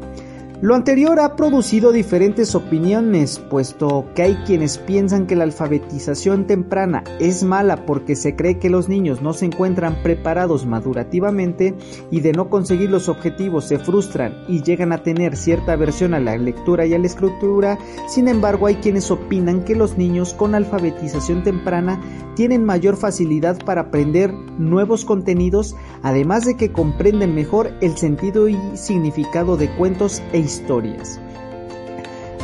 Lo 0.59 0.73
anterior 0.73 1.19
ha 1.19 1.35
producido 1.35 1.91
diferentes 1.91 2.55
opiniones, 2.55 3.37
puesto 3.37 4.07
que 4.15 4.23
hay 4.23 4.35
quienes 4.37 4.79
piensan 4.79 5.27
que 5.27 5.35
la 5.35 5.43
alfabetización 5.43 6.47
temprana 6.47 7.03
es 7.19 7.43
mala 7.43 7.85
porque 7.85 8.15
se 8.15 8.35
cree 8.35 8.57
que 8.57 8.71
los 8.71 8.89
niños 8.89 9.21
no 9.21 9.33
se 9.33 9.45
encuentran 9.45 10.01
preparados 10.01 10.65
madurativamente 10.65 11.75
y 12.09 12.21
de 12.21 12.31
no 12.31 12.49
conseguir 12.49 12.89
los 12.89 13.07
objetivos 13.07 13.65
se 13.65 13.77
frustran 13.77 14.33
y 14.47 14.63
llegan 14.63 14.93
a 14.93 15.03
tener 15.03 15.37
cierta 15.37 15.73
aversión 15.73 16.15
a 16.15 16.19
la 16.19 16.35
lectura 16.35 16.87
y 16.87 16.95
a 16.95 16.97
la 16.97 17.05
escritura, 17.05 17.77
sin 18.07 18.27
embargo 18.27 18.65
hay 18.65 18.77
quienes 18.77 19.11
opinan 19.11 19.63
que 19.63 19.75
los 19.75 19.95
niños 19.95 20.33
con 20.33 20.55
alfabetización 20.55 21.43
temprana 21.43 22.01
tienen 22.35 22.65
mayor 22.65 22.97
facilidad 22.97 23.63
para 23.63 23.81
aprender 23.81 24.33
nuevos 24.57 25.05
contenidos, 25.05 25.75
además 26.01 26.45
de 26.45 26.57
que 26.57 26.71
comprenden 26.71 27.35
mejor 27.35 27.71
el 27.81 27.95
sentido 27.95 28.49
y 28.49 28.57
significado 28.75 29.55
de 29.55 29.69
cuentos 29.75 30.21
e 30.33 30.46
historias. 30.47 31.19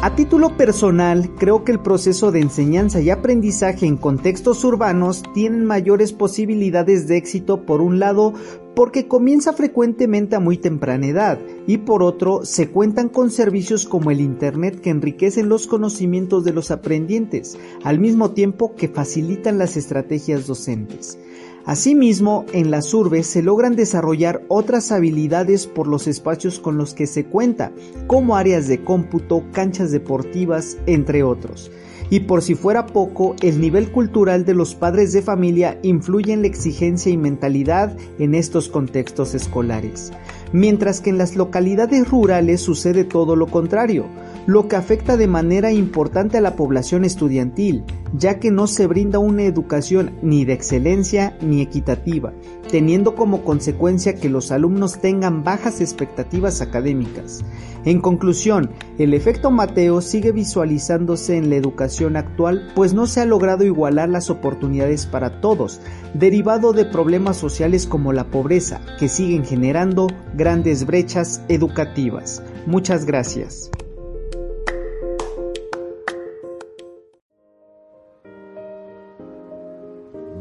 A 0.04 0.18
título 0.18 0.58
personal, 0.58 1.30
creo 1.40 1.64
que 1.64 1.72
el 1.72 1.80
proceso 1.80 2.34
de 2.34 2.42
enseñanza 2.42 3.00
y 3.00 3.10
aprendizaje 3.10 3.86
en 3.86 3.96
contextos 3.96 4.66
urbanos 4.66 5.24
tienen 5.34 5.64
mayores 5.64 6.12
posibilidades 6.12 7.08
de 7.08 7.16
éxito 7.16 7.66
por 7.66 7.80
un 7.80 8.00
lado 8.00 8.34
porque 8.76 9.08
comienza 9.08 9.54
frecuentemente 9.54 10.36
a 10.36 10.42
muy 10.42 10.58
temprana 10.58 11.08
edad 11.08 11.40
y 11.68 11.78
por 11.78 12.04
otro 12.04 12.44
se 12.44 12.70
cuentan 12.70 13.08
con 13.08 13.32
servicios 13.32 13.86
como 13.86 14.12
el 14.12 14.20
Internet 14.20 14.82
que 14.82 14.90
enriquecen 14.90 15.48
los 15.48 15.68
conocimientos 15.68 16.44
de 16.44 16.52
los 16.52 16.70
aprendientes, 16.70 17.58
al 17.86 18.00
mismo 18.00 18.32
tiempo 18.32 18.76
que 18.76 18.90
facilitan 18.90 19.58
las 19.58 19.78
estrategias 19.78 20.48
docentes. 20.48 21.18
Asimismo, 21.66 22.46
en 22.52 22.72
las 22.72 22.94
urbes 22.94 23.26
se 23.26 23.42
logran 23.42 23.78
desarrollar 23.78 24.44
otras 24.50 24.92
habilidades 24.92 25.66
por 25.66 25.88
los 25.88 26.08
espacios 26.08 26.60
con 26.60 26.78
los 26.78 26.94
que 26.94 27.08
se 27.08 27.24
cuenta, 27.24 27.72
como 28.06 28.36
áreas 28.36 28.68
de 28.68 28.84
cómputo, 28.84 29.46
canchas 29.54 29.90
deportivas, 29.92 30.78
entre 30.88 31.24
otros. 31.24 31.72
Y 32.10 32.20
por 32.22 32.42
si 32.42 32.56
fuera 32.56 32.86
poco, 32.86 33.36
el 33.42 33.62
nivel 33.62 33.92
cultural 33.92 34.44
de 34.44 34.54
los 34.54 34.76
padres 34.76 35.14
de 35.14 35.22
familia 35.22 35.80
influye 35.84 36.34
en 36.34 36.42
la 36.42 36.48
exigencia 36.48 37.12
y 37.12 37.18
mentalidad 37.18 37.96
en 38.20 38.36
estos 38.36 38.68
contextos 38.68 39.34
escolares. 39.34 40.12
Mientras 40.52 41.00
que 41.00 41.12
en 41.12 41.18
las 41.18 41.38
localidades 41.38 42.10
rurales 42.10 42.60
sucede 42.60 43.06
todo 43.06 43.38
lo 43.38 43.48
contrario, 43.48 44.06
lo 44.46 44.68
que 44.68 44.76
afecta 44.76 45.18
de 45.18 45.28
manera 45.28 45.72
importante 45.72 46.38
a 46.38 46.42
la 46.42 46.56
población 46.56 47.06
estudiantil, 47.06 47.84
ya 48.14 48.40
que 48.40 48.52
no 48.52 48.68
se 48.68 48.88
brinda 48.88 49.20
una 49.20 49.44
educación 49.44 50.12
ni 50.22 50.46
de 50.46 50.54
excelencia 50.54 51.38
ni 51.42 51.62
equitativa, 51.62 52.34
teniendo 52.70 53.16
como 53.16 53.44
consecuencia 53.44 54.16
que 54.16 54.30
los 54.30 54.52
alumnos 54.52 55.00
tengan 55.00 55.44
bajas 55.44 55.82
expectativas 55.82 56.62
académicas. 56.62 57.44
En 57.86 58.00
conclusión, 58.00 58.72
el 58.98 59.14
efecto 59.14 59.52
Mateo 59.52 60.00
sigue 60.00 60.32
visualizándose 60.32 61.38
en 61.38 61.50
la 61.50 61.56
educación 61.56 62.16
actual, 62.16 62.72
pues 62.76 62.94
no 62.94 63.08
se 63.08 63.20
ha 63.20 63.26
logrado 63.26 63.66
igualar 63.66 64.10
las 64.10 64.30
oportunidades 64.30 65.06
para 65.06 65.42
todos, 65.42 65.82
derivado 66.14 66.72
de 66.72 66.86
problemas 66.86 67.36
sociales 67.38 67.86
como 67.86 68.14
la 68.14 68.26
pobreza, 68.26 68.82
que 69.00 69.10
siguen 69.10 69.44
generando 69.44 70.08
grandes 70.34 70.86
brechas 70.86 71.42
educativas. 71.50 72.42
Muchas 72.66 73.06
gracias. 73.06 73.70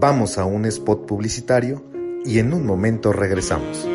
Vamos 0.03 0.37
a 0.37 0.45
un 0.45 0.67
spot 0.67 1.07
publicitario 1.07 1.85
y 2.25 2.41
en 2.41 2.53
un 2.53 2.67
momento 2.67 3.13
regresamos. 3.13 3.87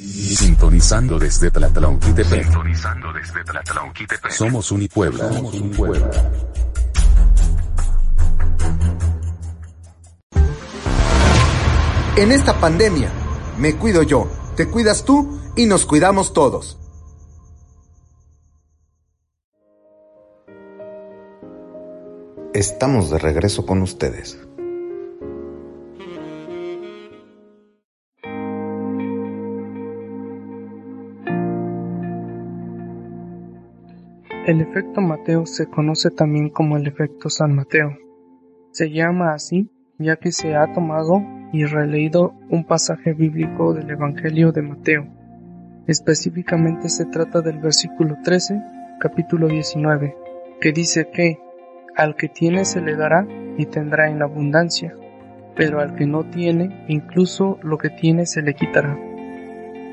Sintonizando 0.00 1.16
desde 1.16 1.52
Tlatlauquitepec. 1.52 2.42
Sintonizando 2.42 3.12
desde 3.12 3.44
Tlatlauquitepec. 3.44 4.32
Somos 4.32 4.72
Unipuebla. 4.72 5.32
Somos 5.32 5.54
Unipuebla. 5.54 6.10
En 12.16 12.32
esta 12.32 12.58
pandemia, 12.58 13.12
me 13.58 13.76
cuido 13.76 14.02
yo, 14.02 14.28
te 14.56 14.66
cuidas 14.66 15.04
tú 15.04 15.40
y 15.54 15.66
nos 15.66 15.86
cuidamos 15.86 16.32
todos. 16.32 16.81
Estamos 22.54 23.10
de 23.10 23.18
regreso 23.18 23.64
con 23.64 23.80
ustedes. 23.80 24.38
El 34.46 34.60
efecto 34.60 35.00
Mateo 35.00 35.46
se 35.46 35.66
conoce 35.66 36.10
también 36.10 36.50
como 36.50 36.76
el 36.76 36.86
efecto 36.86 37.30
San 37.30 37.54
Mateo. 37.54 37.96
Se 38.72 38.90
llama 38.90 39.32
así 39.32 39.70
ya 39.98 40.16
que 40.16 40.30
se 40.30 40.54
ha 40.54 40.70
tomado 40.74 41.22
y 41.54 41.64
releído 41.64 42.34
un 42.50 42.64
pasaje 42.66 43.14
bíblico 43.14 43.72
del 43.72 43.88
Evangelio 43.88 44.52
de 44.52 44.60
Mateo. 44.60 45.06
Específicamente 45.86 46.90
se 46.90 47.06
trata 47.06 47.40
del 47.40 47.60
versículo 47.60 48.16
13, 48.22 48.60
capítulo 49.00 49.48
19, 49.48 50.14
que 50.60 50.72
dice 50.72 51.08
que 51.10 51.38
al 51.96 52.16
que 52.16 52.28
tiene 52.28 52.64
se 52.64 52.80
le 52.80 52.96
dará 52.96 53.26
y 53.58 53.66
tendrá 53.66 54.10
en 54.10 54.22
abundancia, 54.22 54.94
pero 55.54 55.80
al 55.80 55.94
que 55.94 56.06
no 56.06 56.24
tiene, 56.24 56.84
incluso 56.88 57.58
lo 57.62 57.78
que 57.78 57.90
tiene 57.90 58.26
se 58.26 58.42
le 58.42 58.54
quitará. 58.54 58.98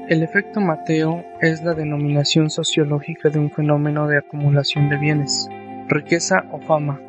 El 0.08 0.24
efecto 0.24 0.60
Mateo 0.60 1.24
es 1.40 1.62
la 1.62 1.76
denominación 1.76 2.50
sociológica 2.50 3.30
de 3.30 3.38
un 3.38 3.52
fenómeno 3.52 4.08
de 4.08 4.18
acumulación 4.18 4.90
de 4.90 4.98
bienes, 4.98 5.48
riqueza 5.88 6.46
o 6.52 6.60
fama. 6.60 7.00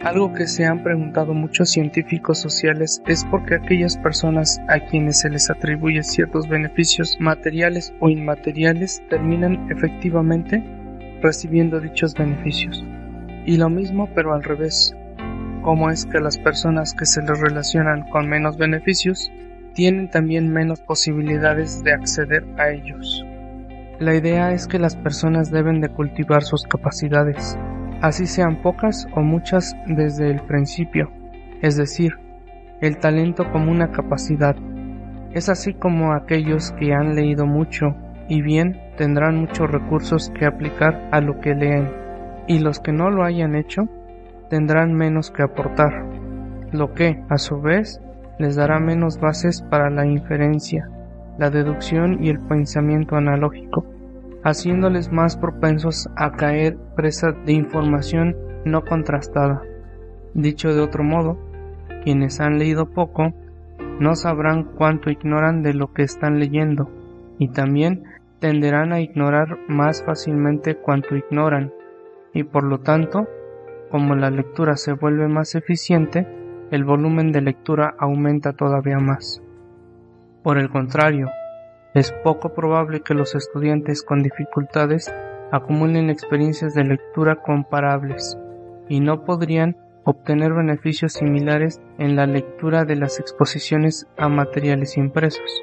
Algo 0.00 0.32
que 0.32 0.46
se 0.46 0.64
han 0.64 0.82
preguntado 0.82 1.34
muchos 1.34 1.70
científicos 1.70 2.38
sociales 2.38 3.02
es 3.06 3.24
por 3.24 3.44
qué 3.44 3.56
aquellas 3.56 3.98
personas 3.98 4.60
a 4.68 4.80
quienes 4.80 5.18
se 5.20 5.28
les 5.28 5.50
atribuye 5.50 6.02
ciertos 6.02 6.48
beneficios 6.48 7.18
materiales 7.20 7.92
o 8.00 8.08
inmateriales 8.08 9.02
terminan 9.10 9.68
efectivamente 9.70 10.62
recibiendo 11.20 11.80
dichos 11.80 12.14
beneficios. 12.14 12.82
Y 13.44 13.56
lo 13.56 13.68
mismo 13.68 14.08
pero 14.14 14.34
al 14.34 14.42
revés. 14.42 14.94
¿Cómo 15.62 15.90
es 15.90 16.06
que 16.06 16.20
las 16.20 16.38
personas 16.38 16.94
que 16.94 17.04
se 17.04 17.20
les 17.20 17.38
relacionan 17.38 18.08
con 18.10 18.28
menos 18.28 18.56
beneficios 18.56 19.30
tienen 19.74 20.10
también 20.10 20.52
menos 20.52 20.80
posibilidades 20.80 21.82
de 21.82 21.92
acceder 21.92 22.44
a 22.58 22.70
ellos. 22.70 23.24
La 23.98 24.14
idea 24.14 24.52
es 24.52 24.66
que 24.66 24.78
las 24.78 24.96
personas 24.96 25.50
deben 25.50 25.80
de 25.80 25.90
cultivar 25.90 26.42
sus 26.42 26.64
capacidades, 26.64 27.58
así 28.00 28.26
sean 28.26 28.62
pocas 28.62 29.06
o 29.14 29.20
muchas 29.20 29.76
desde 29.86 30.30
el 30.30 30.40
principio, 30.42 31.10
es 31.60 31.76
decir, 31.76 32.18
el 32.80 32.98
talento 32.98 33.50
como 33.52 33.70
una 33.70 33.90
capacidad. 33.90 34.56
Es 35.32 35.48
así 35.48 35.74
como 35.74 36.12
aquellos 36.12 36.72
que 36.72 36.92
han 36.92 37.14
leído 37.14 37.46
mucho 37.46 37.94
y 38.28 38.42
bien 38.42 38.80
tendrán 38.96 39.36
muchos 39.36 39.70
recursos 39.70 40.30
que 40.30 40.46
aplicar 40.46 41.08
a 41.12 41.20
lo 41.20 41.40
que 41.40 41.54
leen, 41.54 41.88
y 42.50 42.58
los 42.58 42.80
que 42.80 42.90
no 42.90 43.10
lo 43.10 43.22
hayan 43.22 43.54
hecho 43.54 43.88
tendrán 44.48 44.92
menos 44.92 45.30
que 45.30 45.44
aportar, 45.44 46.04
lo 46.72 46.94
que, 46.94 47.22
a 47.28 47.38
su 47.38 47.60
vez, 47.60 48.00
les 48.40 48.56
dará 48.56 48.80
menos 48.80 49.20
bases 49.20 49.62
para 49.62 49.88
la 49.88 50.04
inferencia, 50.04 50.90
la 51.38 51.50
deducción 51.50 52.24
y 52.24 52.28
el 52.28 52.40
pensamiento 52.40 53.14
analógico, 53.14 53.86
haciéndoles 54.42 55.12
más 55.12 55.36
propensos 55.36 56.08
a 56.16 56.32
caer 56.32 56.76
presa 56.96 57.30
de 57.30 57.52
información 57.52 58.36
no 58.64 58.82
contrastada. 58.82 59.62
Dicho 60.34 60.74
de 60.74 60.80
otro 60.80 61.04
modo, 61.04 61.38
quienes 62.02 62.40
han 62.40 62.58
leído 62.58 62.90
poco 62.90 63.32
no 64.00 64.16
sabrán 64.16 64.64
cuánto 64.64 65.08
ignoran 65.08 65.62
de 65.62 65.72
lo 65.72 65.92
que 65.92 66.02
están 66.02 66.40
leyendo 66.40 66.90
y 67.38 67.46
también 67.46 68.02
tenderán 68.40 68.92
a 68.92 69.00
ignorar 69.00 69.56
más 69.68 70.02
fácilmente 70.02 70.74
cuanto 70.74 71.14
ignoran 71.14 71.70
y 72.32 72.44
por 72.44 72.64
lo 72.64 72.80
tanto, 72.80 73.28
como 73.90 74.14
la 74.14 74.30
lectura 74.30 74.76
se 74.76 74.92
vuelve 74.92 75.28
más 75.28 75.54
eficiente, 75.54 76.26
el 76.70 76.84
volumen 76.84 77.32
de 77.32 77.40
lectura 77.40 77.94
aumenta 77.98 78.52
todavía 78.52 78.98
más. 78.98 79.42
Por 80.42 80.58
el 80.58 80.70
contrario, 80.70 81.28
es 81.92 82.12
poco 82.22 82.54
probable 82.54 83.00
que 83.00 83.14
los 83.14 83.34
estudiantes 83.34 84.02
con 84.02 84.22
dificultades 84.22 85.12
acumulen 85.50 86.08
experiencias 86.08 86.74
de 86.74 86.84
lectura 86.84 87.36
comparables 87.36 88.38
y 88.88 89.00
no 89.00 89.24
podrían 89.24 89.76
obtener 90.04 90.52
beneficios 90.52 91.14
similares 91.14 91.80
en 91.98 92.16
la 92.16 92.26
lectura 92.26 92.84
de 92.84 92.96
las 92.96 93.18
exposiciones 93.18 94.06
a 94.16 94.28
materiales 94.28 94.96
impresos. 94.96 95.62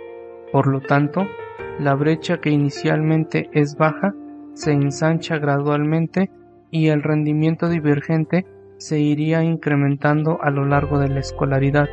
Por 0.51 0.67
lo 0.67 0.81
tanto, 0.81 1.25
la 1.79 1.95
brecha 1.95 2.39
que 2.39 2.49
inicialmente 2.49 3.49
es 3.53 3.77
baja 3.77 4.13
se 4.53 4.71
ensancha 4.71 5.37
gradualmente 5.37 6.29
y 6.71 6.87
el 6.87 7.03
rendimiento 7.03 7.69
divergente 7.69 8.45
se 8.77 8.99
iría 8.99 9.43
incrementando 9.43 10.39
a 10.41 10.49
lo 10.49 10.65
largo 10.65 10.99
de 10.99 11.09
la 11.09 11.19
escolaridad. 11.19 11.87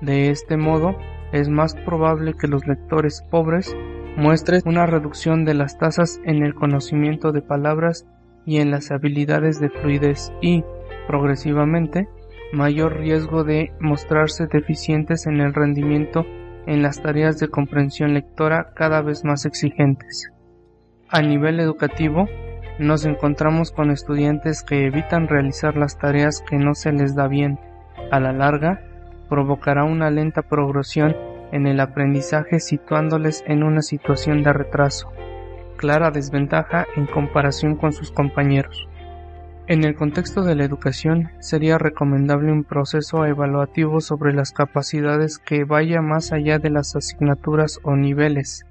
De 0.00 0.30
este 0.30 0.56
modo, 0.56 0.96
es 1.32 1.48
más 1.48 1.74
probable 1.74 2.34
que 2.34 2.48
los 2.48 2.66
lectores 2.66 3.22
pobres 3.30 3.76
muestren 4.16 4.62
una 4.64 4.86
reducción 4.86 5.44
de 5.44 5.54
las 5.54 5.78
tasas 5.78 6.20
en 6.24 6.44
el 6.44 6.54
conocimiento 6.54 7.32
de 7.32 7.42
palabras 7.42 8.06
y 8.44 8.58
en 8.58 8.70
las 8.70 8.90
habilidades 8.90 9.60
de 9.60 9.70
fluidez 9.70 10.32
y, 10.40 10.64
progresivamente, 11.08 12.08
mayor 12.52 12.98
riesgo 12.98 13.44
de 13.44 13.72
mostrarse 13.80 14.46
deficientes 14.46 15.26
en 15.26 15.40
el 15.40 15.52
rendimiento 15.52 16.24
en 16.66 16.82
las 16.82 17.02
tareas 17.02 17.38
de 17.38 17.48
comprensión 17.48 18.14
lectora 18.14 18.72
cada 18.74 19.02
vez 19.02 19.24
más 19.24 19.46
exigentes. 19.46 20.30
A 21.08 21.22
nivel 21.22 21.60
educativo, 21.60 22.26
nos 22.78 23.04
encontramos 23.04 23.70
con 23.70 23.90
estudiantes 23.90 24.62
que 24.62 24.86
evitan 24.86 25.28
realizar 25.28 25.76
las 25.76 25.98
tareas 25.98 26.42
que 26.42 26.56
no 26.56 26.74
se 26.74 26.92
les 26.92 27.14
da 27.14 27.26
bien. 27.26 27.58
A 28.10 28.20
la 28.20 28.32
larga, 28.32 28.80
provocará 29.28 29.84
una 29.84 30.10
lenta 30.10 30.42
progresión 30.42 31.16
en 31.52 31.66
el 31.66 31.80
aprendizaje 31.80 32.60
situándoles 32.60 33.44
en 33.46 33.62
una 33.62 33.82
situación 33.82 34.42
de 34.42 34.52
retraso, 34.52 35.10
clara 35.76 36.10
desventaja 36.10 36.86
en 36.96 37.06
comparación 37.06 37.76
con 37.76 37.92
sus 37.92 38.10
compañeros. 38.10 38.88
En 39.68 39.82
el 39.82 39.96
contexto 39.96 40.42
de 40.42 40.54
la 40.54 40.64
educación, 40.64 41.30
sería 41.40 41.76
recomendable 41.76 42.52
un 42.52 42.62
proceso 42.62 43.24
evaluativo 43.24 44.00
sobre 44.00 44.32
las 44.32 44.52
capacidades 44.52 45.38
que 45.38 45.64
vaya 45.64 46.00
más 46.02 46.32
allá 46.32 46.58
de 46.60 46.70
las 46.70 46.94
asignaturas 46.94 47.80
o 47.82 47.96
niveles, 47.96 48.64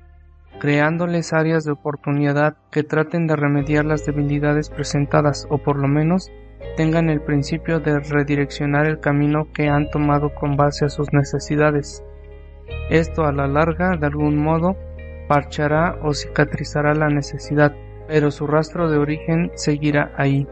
creándoles 0.60 1.34
áreas 1.34 1.64
de 1.64 1.72
oportunidad 1.72 2.58
que 2.72 2.84
traten 2.84 3.28
de 3.28 3.36
remediar 3.36 3.86
las 3.86 4.06
debilidades 4.06 4.70
presentadas 4.70 5.48
o 5.50 5.58
por 5.58 5.78
lo 5.78 5.88
menos 5.88 6.32
tengan 6.76 7.10
el 7.10 7.22
principio 7.22 7.80
de 7.80 8.00
redireccionar 8.00 8.86
el 8.86 9.00
camino 9.00 9.48
que 9.54 9.68
han 9.68 9.90
tomado 9.90 10.34
con 10.34 10.58
base 10.58 10.86
a 10.86 10.90
sus 10.90 11.14
necesidades. 11.14 12.04
Esto 12.90 13.26
a 13.26 13.32
la 13.32 13.48
larga, 13.48 13.98
de 13.98 14.08
algún 14.08 14.38
modo, 14.38 14.76
parchará 15.28 15.98
o 16.04 16.14
cicatrizará 16.14 16.94
la 16.94 17.10
necesidad, 17.10 17.74
pero 18.08 18.32
su 18.32 18.48
rastro 18.48 18.90
de 18.90 18.98
origen 18.98 19.52
seguirá 19.56 20.12
ahí. 20.18 20.48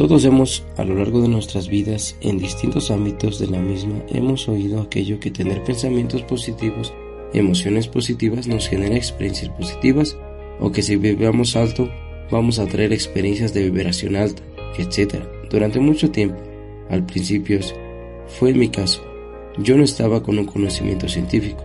Todos 0.00 0.24
hemos, 0.24 0.64
a 0.78 0.84
lo 0.84 0.94
largo 0.94 1.20
de 1.20 1.28
nuestras 1.28 1.68
vidas, 1.68 2.16
en 2.22 2.38
distintos 2.38 2.90
ámbitos 2.90 3.38
de 3.38 3.48
la 3.48 3.58
misma, 3.58 4.02
hemos 4.08 4.48
oído 4.48 4.80
aquello 4.80 5.20
que 5.20 5.30
tener 5.30 5.62
pensamientos 5.62 6.22
positivos, 6.22 6.94
emociones 7.34 7.86
positivas 7.86 8.46
nos 8.46 8.66
genera 8.66 8.96
experiencias 8.96 9.50
positivas, 9.50 10.16
o 10.58 10.72
que 10.72 10.80
si 10.80 10.96
vibramos 10.96 11.54
alto, 11.54 11.90
vamos 12.30 12.58
a 12.58 12.66
traer 12.66 12.94
experiencias 12.94 13.52
de 13.52 13.64
vibración 13.64 14.16
alta, 14.16 14.42
etc. 14.78 15.16
Durante 15.50 15.80
mucho 15.80 16.10
tiempo, 16.10 16.38
al 16.88 17.04
principio, 17.04 17.60
fue 18.26 18.54
mi 18.54 18.70
caso. 18.70 19.04
Yo 19.58 19.76
no 19.76 19.84
estaba 19.84 20.22
con 20.22 20.38
un 20.38 20.46
conocimiento 20.46 21.10
científico, 21.10 21.62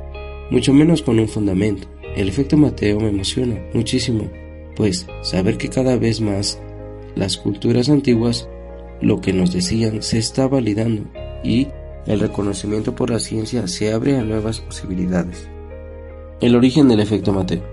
mucho 0.51 0.73
menos 0.73 1.01
con 1.03 1.19
un 1.19 1.29
fundamento. 1.29 1.87
El 2.17 2.27
efecto 2.27 2.57
Mateo 2.57 2.99
me 2.99 3.07
emociona 3.07 3.65
muchísimo, 3.73 4.29
pues 4.75 5.07
saber 5.21 5.57
que 5.57 5.69
cada 5.69 5.95
vez 5.95 6.19
más 6.19 6.59
las 7.15 7.37
culturas 7.37 7.89
antiguas, 7.89 8.49
lo 9.01 9.21
que 9.21 9.33
nos 9.33 9.51
decían 9.51 10.01
se 10.01 10.17
está 10.17 10.47
validando 10.47 11.03
y 11.43 11.67
el 12.05 12.19
reconocimiento 12.19 12.95
por 12.95 13.09
la 13.09 13.19
ciencia 13.19 13.67
se 13.67 13.93
abre 13.93 14.17
a 14.17 14.23
nuevas 14.23 14.59
posibilidades. 14.61 15.49
El 16.41 16.55
origen 16.55 16.87
del 16.87 16.99
efecto 16.99 17.33
Mateo. 17.33 17.63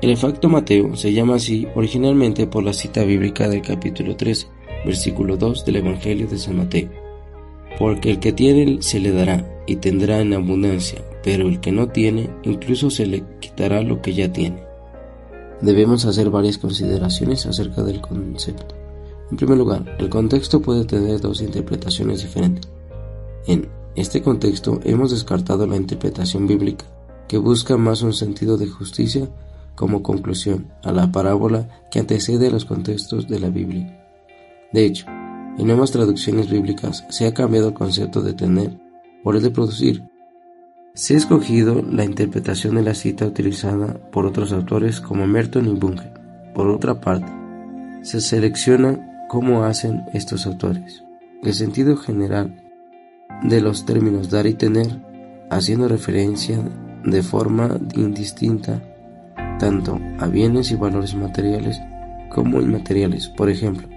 El 0.00 0.10
efecto 0.10 0.48
Mateo 0.48 0.96
se 0.96 1.12
llama 1.12 1.36
así 1.36 1.66
originalmente 1.74 2.46
por 2.46 2.64
la 2.64 2.72
cita 2.72 3.04
bíblica 3.04 3.48
del 3.48 3.62
capítulo 3.62 4.16
13, 4.16 4.46
versículo 4.84 5.36
2 5.36 5.64
del 5.64 5.76
Evangelio 5.76 6.26
de 6.26 6.38
San 6.38 6.56
Mateo. 6.56 6.90
Porque 7.78 8.10
el 8.10 8.18
que 8.20 8.32
tiene 8.32 8.82
se 8.82 9.00
le 9.00 9.12
dará 9.12 9.48
y 9.66 9.76
tendrá 9.76 10.20
en 10.20 10.34
abundancia, 10.34 11.02
pero 11.22 11.48
el 11.48 11.60
que 11.60 11.72
no 11.72 11.88
tiene 11.88 12.28
incluso 12.42 12.90
se 12.90 13.06
le 13.06 13.22
quitará 13.40 13.82
lo 13.82 14.02
que 14.02 14.12
ya 14.12 14.32
tiene 14.32 14.71
debemos 15.62 16.04
hacer 16.04 16.28
varias 16.28 16.58
consideraciones 16.58 17.46
acerca 17.46 17.82
del 17.82 18.00
concepto. 18.00 18.74
En 19.30 19.36
primer 19.36 19.56
lugar, 19.56 19.96
el 19.98 20.10
contexto 20.10 20.60
puede 20.60 20.84
tener 20.84 21.20
dos 21.20 21.40
interpretaciones 21.40 22.22
diferentes. 22.22 22.70
En 23.46 23.68
este 23.94 24.22
contexto 24.22 24.80
hemos 24.84 25.10
descartado 25.10 25.66
la 25.66 25.76
interpretación 25.76 26.46
bíblica, 26.46 26.84
que 27.28 27.38
busca 27.38 27.76
más 27.76 28.02
un 28.02 28.12
sentido 28.12 28.58
de 28.58 28.66
justicia 28.66 29.30
como 29.74 30.02
conclusión 30.02 30.70
a 30.82 30.92
la 30.92 31.10
parábola 31.10 31.68
que 31.90 31.98
antecede 31.98 32.48
a 32.48 32.50
los 32.50 32.64
contextos 32.64 33.28
de 33.28 33.40
la 33.40 33.48
Biblia. 33.48 33.98
De 34.72 34.84
hecho, 34.84 35.06
en 35.58 35.66
nuevas 35.66 35.90
traducciones 35.90 36.50
bíblicas 36.50 37.04
se 37.08 37.26
ha 37.26 37.34
cambiado 37.34 37.68
el 37.68 37.74
concepto 37.74 38.20
de 38.20 38.34
tener 38.34 38.78
por 39.22 39.36
el 39.36 39.42
de 39.42 39.50
producir, 39.50 40.02
se 40.94 41.14
ha 41.14 41.16
escogido 41.16 41.82
la 41.82 42.04
interpretación 42.04 42.74
de 42.74 42.82
la 42.82 42.94
cita 42.94 43.26
utilizada 43.26 43.94
por 44.10 44.26
otros 44.26 44.52
autores 44.52 45.00
como 45.00 45.26
Merton 45.26 45.66
y 45.66 45.74
Bunge. 45.74 46.12
Por 46.54 46.68
otra 46.68 47.00
parte, 47.00 47.32
se 48.02 48.20
selecciona 48.20 49.26
cómo 49.28 49.64
hacen 49.64 50.02
estos 50.12 50.46
autores. 50.46 51.02
El 51.42 51.54
sentido 51.54 51.96
general 51.96 52.62
de 53.42 53.60
los 53.60 53.86
términos 53.86 54.30
dar 54.30 54.46
y 54.46 54.54
tener, 54.54 55.00
haciendo 55.50 55.88
referencia 55.88 56.58
de 57.04 57.22
forma 57.22 57.78
indistinta 57.94 58.82
tanto 59.58 59.98
a 60.18 60.26
bienes 60.26 60.70
y 60.70 60.76
valores 60.76 61.14
materiales 61.14 61.80
como 62.30 62.60
inmateriales. 62.60 63.28
Por 63.28 63.48
ejemplo, 63.48 63.88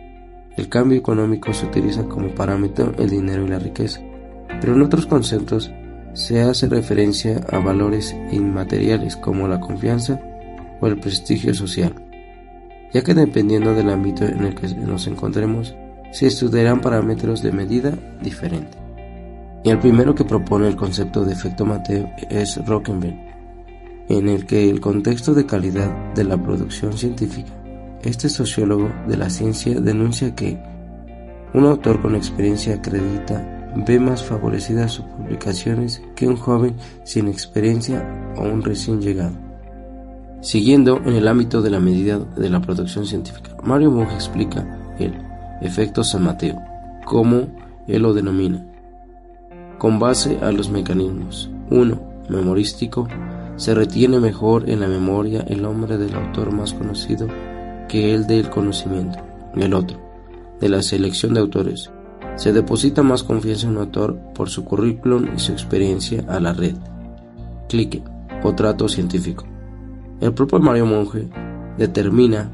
el 0.55 0.69
cambio 0.69 0.97
económico 0.97 1.53
se 1.53 1.65
utiliza 1.65 2.05
como 2.05 2.33
parámetro 2.33 2.93
el 2.97 3.09
dinero 3.09 3.45
y 3.45 3.49
la 3.49 3.59
riqueza 3.59 4.01
pero 4.61 4.73
en 4.73 4.81
otros 4.81 5.05
conceptos 5.05 5.71
se 6.15 6.41
hace 6.41 6.67
referencia 6.67 7.41
a 7.51 7.59
valores 7.59 8.15
inmateriales 8.31 9.17
como 9.17 9.47
la 9.47 9.59
confianza 9.59 10.19
o 10.79 10.87
el 10.87 10.97
prestigio 10.97 11.53
social, 11.53 11.93
ya 12.93 13.03
que 13.03 13.13
dependiendo 13.13 13.75
del 13.75 13.89
ámbito 13.89 14.25
en 14.25 14.45
el 14.45 14.55
que 14.55 14.67
nos 14.75 15.07
encontremos, 15.07 15.75
se 16.11 16.27
estudiarán 16.27 16.79
parámetros 16.79 17.43
de 17.43 17.51
medida 17.51 17.93
diferentes. 18.21 18.77
Y 19.63 19.69
el 19.69 19.79
primero 19.79 20.15
que 20.15 20.23
propone 20.23 20.67
el 20.67 20.77
concepto 20.77 21.25
de 21.25 21.33
efecto 21.33 21.65
Mateo 21.65 22.09
es 22.29 22.65
Rockenberg, 22.65 23.17
en 24.07 24.29
el 24.29 24.45
que 24.45 24.69
el 24.69 24.79
contexto 24.79 25.33
de 25.33 25.45
calidad 25.45 26.13
de 26.13 26.23
la 26.23 26.37
producción 26.37 26.97
científica, 26.97 27.51
este 28.03 28.29
sociólogo 28.29 28.89
de 29.07 29.17
la 29.17 29.29
ciencia 29.29 29.81
denuncia 29.81 30.33
que 30.33 30.57
un 31.53 31.65
autor 31.65 32.01
con 32.01 32.15
experiencia 32.15 32.75
acredita 32.75 33.64
ve 33.75 33.99
más 33.99 34.23
favorecidas 34.23 34.93
sus 34.93 35.05
publicaciones 35.05 36.01
que 36.15 36.27
un 36.27 36.37
joven 36.37 36.75
sin 37.03 37.27
experiencia 37.27 38.33
o 38.37 38.43
un 38.43 38.63
recién 38.63 39.01
llegado. 39.01 39.35
Siguiendo 40.41 41.01
en 41.05 41.15
el 41.15 41.27
ámbito 41.27 41.61
de 41.61 41.71
la 41.71 41.79
medida 41.79 42.19
de 42.19 42.49
la 42.49 42.61
producción 42.61 43.05
científica, 43.05 43.57
Mario 43.63 43.91
Monge 43.91 44.13
explica 44.13 44.93
el 44.99 45.13
efecto 45.61 46.03
San 46.03 46.23
Mateo, 46.23 46.61
como 47.05 47.47
él 47.87 48.01
lo 48.03 48.13
denomina, 48.13 48.65
con 49.77 49.99
base 49.99 50.37
a 50.41 50.51
los 50.51 50.69
mecanismos. 50.69 51.49
1. 51.71 51.99
Memorístico. 52.29 53.07
Se 53.55 53.73
retiene 53.73 54.19
mejor 54.19 54.69
en 54.69 54.81
la 54.81 54.87
memoria 54.87 55.43
el 55.47 55.61
nombre 55.61 55.97
del 55.97 56.13
autor 56.15 56.51
más 56.51 56.73
conocido 56.73 57.27
que 57.87 58.13
el 58.13 58.27
del 58.27 58.49
conocimiento. 58.49 59.19
El 59.55 59.73
otro, 59.73 59.97
de 60.59 60.69
la 60.69 60.81
selección 60.81 61.33
de 61.33 61.39
autores. 61.39 61.89
Se 62.35 62.51
deposita 62.51 63.01
más 63.01 63.23
confianza 63.23 63.67
en 63.67 63.73
un 63.73 63.83
autor 63.83 64.17
por 64.33 64.49
su 64.49 64.65
currículum 64.65 65.29
y 65.35 65.39
su 65.39 65.53
experiencia 65.53 66.25
a 66.27 66.39
la 66.39 66.53
red. 66.53 66.75
Clique 67.69 68.03
o 68.43 68.53
trato 68.53 68.87
científico. 68.89 69.45
El 70.19 70.33
propio 70.33 70.59
Mario 70.59 70.85
Monge 70.85 71.29
determina 71.77 72.51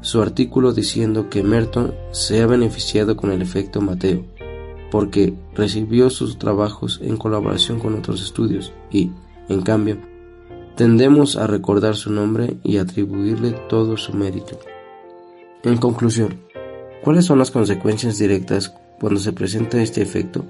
su 0.00 0.20
artículo 0.20 0.72
diciendo 0.72 1.28
que 1.30 1.42
Merton 1.42 1.94
se 2.12 2.42
ha 2.42 2.46
beneficiado 2.46 3.16
con 3.16 3.32
el 3.32 3.42
efecto 3.42 3.80
Mateo, 3.80 4.24
porque 4.90 5.34
recibió 5.54 6.10
sus 6.10 6.38
trabajos 6.38 7.00
en 7.02 7.16
colaboración 7.16 7.80
con 7.80 7.94
otros 7.94 8.22
estudios 8.22 8.72
y, 8.90 9.10
en 9.48 9.62
cambio, 9.62 9.98
tendemos 10.76 11.36
a 11.36 11.46
recordar 11.46 11.96
su 11.96 12.12
nombre 12.12 12.58
y 12.62 12.76
atribuirle 12.76 13.52
todo 13.68 13.96
su 13.96 14.12
mérito. 14.12 14.58
En 15.62 15.78
conclusión, 15.78 16.40
¿cuáles 17.02 17.24
son 17.24 17.38
las 17.38 17.50
consecuencias 17.50 18.18
directas 18.18 18.74
cuando 19.04 19.20
se 19.20 19.34
presenta 19.34 19.82
este 19.82 20.00
efecto? 20.00 20.46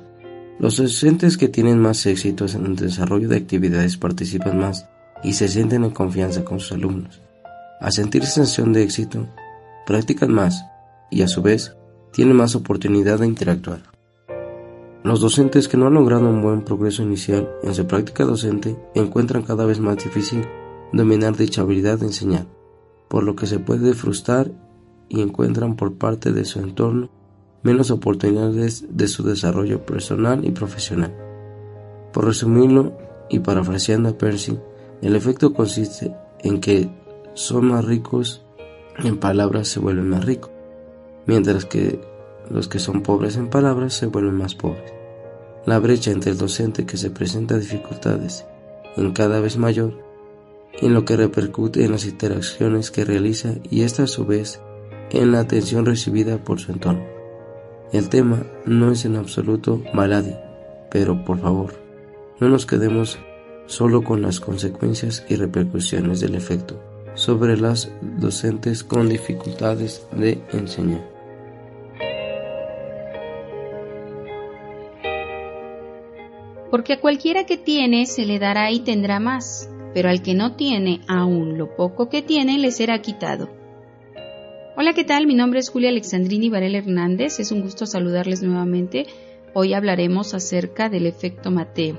Los 0.60 0.76
docentes 0.76 1.36
que 1.36 1.48
tienen 1.48 1.80
más 1.80 2.06
éxitos 2.06 2.54
en 2.54 2.66
el 2.66 2.76
desarrollo 2.76 3.28
de 3.28 3.36
actividades 3.36 3.96
participan 3.96 4.60
más 4.60 4.88
y 5.24 5.32
se 5.32 5.48
sienten 5.48 5.82
en 5.82 5.90
confianza 5.90 6.44
con 6.44 6.60
sus 6.60 6.70
alumnos. 6.70 7.20
A 7.80 7.90
sentir 7.90 8.24
sensación 8.24 8.72
de 8.72 8.84
éxito, 8.84 9.26
practican 9.84 10.32
más 10.32 10.64
y 11.10 11.22
a 11.22 11.26
su 11.26 11.42
vez 11.42 11.76
tienen 12.12 12.36
más 12.36 12.54
oportunidad 12.54 13.18
de 13.18 13.26
interactuar. 13.26 13.82
Los 15.02 15.20
docentes 15.20 15.66
que 15.66 15.76
no 15.76 15.88
han 15.88 15.94
logrado 15.94 16.28
un 16.28 16.40
buen 16.40 16.62
progreso 16.62 17.02
inicial 17.02 17.50
en 17.64 17.74
su 17.74 17.88
práctica 17.88 18.22
docente 18.22 18.76
encuentran 18.94 19.42
cada 19.42 19.66
vez 19.66 19.80
más 19.80 19.96
difícil 19.96 20.46
dominar 20.92 21.36
dicha 21.36 21.62
habilidad 21.62 21.98
de 21.98 22.06
enseñar, 22.06 22.46
por 23.08 23.24
lo 23.24 23.34
que 23.34 23.48
se 23.48 23.58
puede 23.58 23.94
frustrar 23.94 24.52
y 25.08 25.22
encuentran 25.22 25.74
por 25.74 25.94
parte 25.94 26.30
de 26.30 26.44
su 26.44 26.60
entorno 26.60 27.23
menos 27.64 27.90
oportunidades 27.90 28.85
de 28.88 29.09
su 29.09 29.24
desarrollo 29.24 29.85
personal 29.85 30.44
y 30.44 30.53
profesional. 30.53 31.12
Por 32.12 32.27
resumirlo 32.27 32.96
y 33.29 33.40
parafraseando 33.40 34.11
a 34.11 34.18
Percy, 34.18 34.57
el 35.03 35.16
efecto 35.16 35.53
consiste 35.53 36.14
en 36.40 36.61
que 36.61 36.88
son 37.33 37.66
más 37.66 37.85
ricos 37.85 38.42
en 38.98 39.18
palabras 39.18 39.66
se 39.66 39.81
vuelven 39.81 40.09
más 40.09 40.24
ricos, 40.24 40.53
mientras 41.27 41.64
que 41.64 42.00
los 42.48 42.68
que 42.68 42.79
son 42.79 43.03
pobres 43.03 43.37
en 43.37 43.48
palabras 43.48 43.94
se 43.94 44.07
vuelven 44.07 44.37
más 44.37 44.55
pobres. 44.55 44.92
La 45.66 45.79
brecha 45.79 46.11
entre 46.12 46.33
el 46.33 46.38
docente 46.38 46.87
que 46.87 46.98
se 46.98 47.11
presenta 47.11 47.59
dificultades 47.59 48.44
en 48.96 49.12
cada 49.12 49.40
vez 49.40 49.57
mayor 49.57 49.98
en 50.74 50.92
lo 50.92 51.05
que 51.05 51.16
repercute 51.16 51.85
en 51.85 51.92
las 51.92 52.05
interacciones 52.05 52.90
que 52.90 53.05
realiza 53.05 53.55
y 53.70 53.83
esta 53.83 54.05
a 54.05 54.07
su 54.07 54.27
vez 54.27 54.61
en 55.11 55.33
la 55.33 55.40
atención 55.40 55.87
recibida 55.87 56.38
por 56.38 56.61
su 56.61 56.72
entorno. 56.72 57.13
El 57.94 58.09
tema 58.09 58.42
no 58.66 58.90
es 58.90 59.04
en 59.04 59.14
absoluto 59.14 59.80
baladí, 59.94 60.35
pero 60.90 61.24
por 61.24 61.38
favor, 61.38 61.74
no 62.40 62.48
nos 62.48 62.66
quedemos 62.66 63.20
solo 63.66 64.02
con 64.02 64.20
las 64.20 64.40
consecuencias 64.40 65.24
y 65.28 65.37
repercusiones 65.37 66.18
del 66.18 66.35
efecto 66.35 66.83
sobre 67.14 67.57
las 67.57 67.92
docentes 68.18 68.83
con 68.83 69.09
dificultades 69.09 70.09
de 70.11 70.42
enseñar. 70.52 71.09
Porque 76.72 76.94
a 76.94 77.00
cualquiera 77.00 77.46
que 77.46 77.59
tiene 77.59 78.07
se 78.07 78.26
le 78.26 78.40
dará 78.40 78.72
y 78.72 78.80
tendrá 78.80 79.20
más, 79.20 79.70
pero 79.94 80.09
al 80.09 80.20
que 80.20 80.35
no 80.35 80.57
tiene, 80.57 81.02
aún 81.07 81.59
lo 81.59 81.76
poco 81.76 82.09
que 82.09 82.22
tiene 82.22 82.59
le 82.59 82.72
será 82.72 83.00
quitado. 83.00 83.63
Hola, 84.76 84.92
¿qué 84.92 85.04
tal? 85.04 85.28
Mi 85.28 85.37
nombre 85.37 85.60
es 85.60 85.70
Julia 85.70 85.90
Alexandrini 85.90 86.48
Varela 86.48 86.78
Hernández. 86.78 87.38
Es 87.38 87.52
un 87.52 87.60
gusto 87.60 87.87
saludarles 87.87 88.42
nuevamente. 88.42 89.06
Hoy 89.54 89.72
hablaremos 89.72 90.34
acerca 90.34 90.88
del 90.88 91.06
efecto 91.06 91.52
Mateo. 91.52 91.96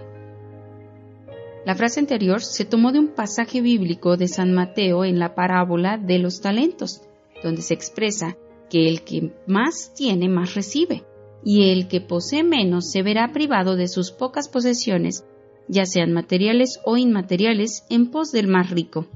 La 1.66 1.76
frase 1.76 2.02
anterior 2.02 2.42
se 2.42 2.66
tomó 2.66 2.92
de 2.92 3.00
un 3.00 3.16
pasaje 3.16 3.62
bíblico 3.62 4.18
de 4.18 4.28
San 4.28 4.54
Mateo 4.54 5.06
en 5.06 5.20
la 5.20 5.36
parábola 5.36 5.98
de 5.98 6.20
los 6.20 6.42
talentos, 6.42 7.02
donde 7.42 7.62
se 7.62 7.74
expresa 7.74 8.36
que 8.70 8.90
el 8.90 9.04
que 9.04 9.32
más 9.48 9.94
tiene 9.96 10.28
más 10.28 10.54
recibe, 10.54 11.06
y 11.46 11.72
el 11.72 11.88
que 11.88 12.02
posee 12.02 12.44
menos 12.44 12.92
se 12.92 13.04
verá 13.04 13.32
privado 13.32 13.78
de 13.78 13.88
sus 13.88 14.12
pocas 14.12 14.50
posesiones, 14.50 15.24
ya 15.70 15.86
sean 15.86 16.12
materiales 16.12 16.82
o 16.84 16.98
inmateriales, 16.98 17.86
en 17.90 18.12
pos 18.12 18.34
del 18.34 18.50
más 18.50 18.70
rico. 18.70 19.08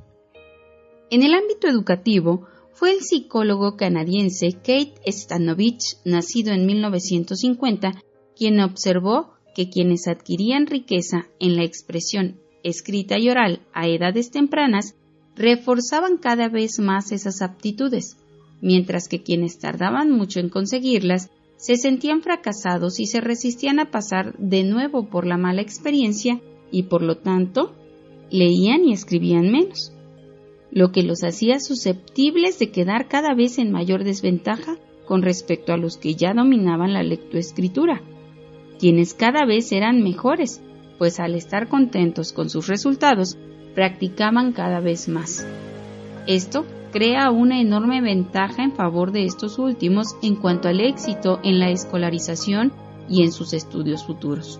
En 1.12 1.24
el 1.24 1.34
ámbito 1.34 1.68
educativo, 1.68 2.48
fue 2.80 2.94
el 2.94 3.02
psicólogo 3.02 3.76
canadiense 3.76 4.54
Kate 4.54 4.94
Stanovich, 5.06 5.98
nacido 6.06 6.54
en 6.54 6.66
1950, 6.66 8.02
quien 8.38 8.62
observó 8.62 9.34
que 9.54 9.70
quienes 9.70 10.08
adquirían 10.08 10.66
riqueza 10.66 11.28
en 11.42 11.58
la 11.58 11.66
expresión 11.66 12.40
escrita 12.64 13.20
y 13.20 13.30
oral 13.30 13.68
a 13.74 13.90
edades 13.90 14.32
tempranas 14.32 14.96
reforzaban 15.36 16.20
cada 16.20 16.48
vez 16.48 16.80
más 16.80 17.12
esas 17.12 17.42
aptitudes, 17.42 18.16
mientras 18.62 19.10
que 19.10 19.24
quienes 19.24 19.60
tardaban 19.60 20.10
mucho 20.10 20.40
en 20.40 20.48
conseguirlas 20.48 21.32
se 21.58 21.76
sentían 21.76 22.22
fracasados 22.22 23.02
y 23.02 23.08
se 23.08 23.20
resistían 23.20 23.82
a 23.82 23.92
pasar 23.92 24.38
de 24.38 24.64
nuevo 24.64 25.10
por 25.10 25.28
la 25.28 25.36
mala 25.36 25.62
experiencia 25.62 26.40
y 26.72 26.84
por 26.84 27.02
lo 27.02 27.18
tanto 27.18 27.76
leían 28.32 28.86
y 28.86 28.94
escribían 28.94 29.52
menos, 29.52 29.92
lo 30.72 30.92
que 30.92 31.04
los 31.04 31.24
hacía 31.24 31.60
susceptibles 31.60 32.60
de 32.60 32.72
quedar 32.72 33.08
cada 33.08 33.34
vez 33.34 33.58
en 33.58 33.72
mayor 33.72 34.04
desventaja 34.04 34.78
con 35.06 35.22
respecto 35.22 35.74
a 35.74 35.78
los 35.78 35.98
que 35.98 36.16
ya 36.16 36.34
dominaban 36.34 36.94
la 36.94 37.04
lectoescritura 37.04 38.02
quienes 38.80 39.14
cada 39.14 39.46
vez 39.46 39.72
eran 39.74 40.02
mejores, 40.02 40.62
pues 40.98 41.20
al 41.20 41.36
estar 41.36 41.68
contentos 41.68 42.32
con 42.34 42.50
sus 42.50 42.68
resultados, 42.68 43.38
practicaban 43.76 44.54
cada 44.54 44.80
vez 44.80 45.10
más. 45.10 45.46
Esto 46.26 46.66
crea 46.92 47.30
una 47.30 47.62
enorme 47.62 48.02
ventaja 48.02 48.64
en 48.64 48.72
favor 48.72 49.12
de 49.12 49.26
estos 49.26 49.60
últimos 49.60 50.16
en 50.24 50.36
cuanto 50.36 50.70
al 50.70 50.80
éxito 50.80 51.40
en 51.44 51.60
la 51.60 51.70
escolarización 51.70 52.72
y 53.10 53.24
en 53.24 53.32
sus 53.32 53.54
estudios 53.54 54.06
futuros. 54.06 54.60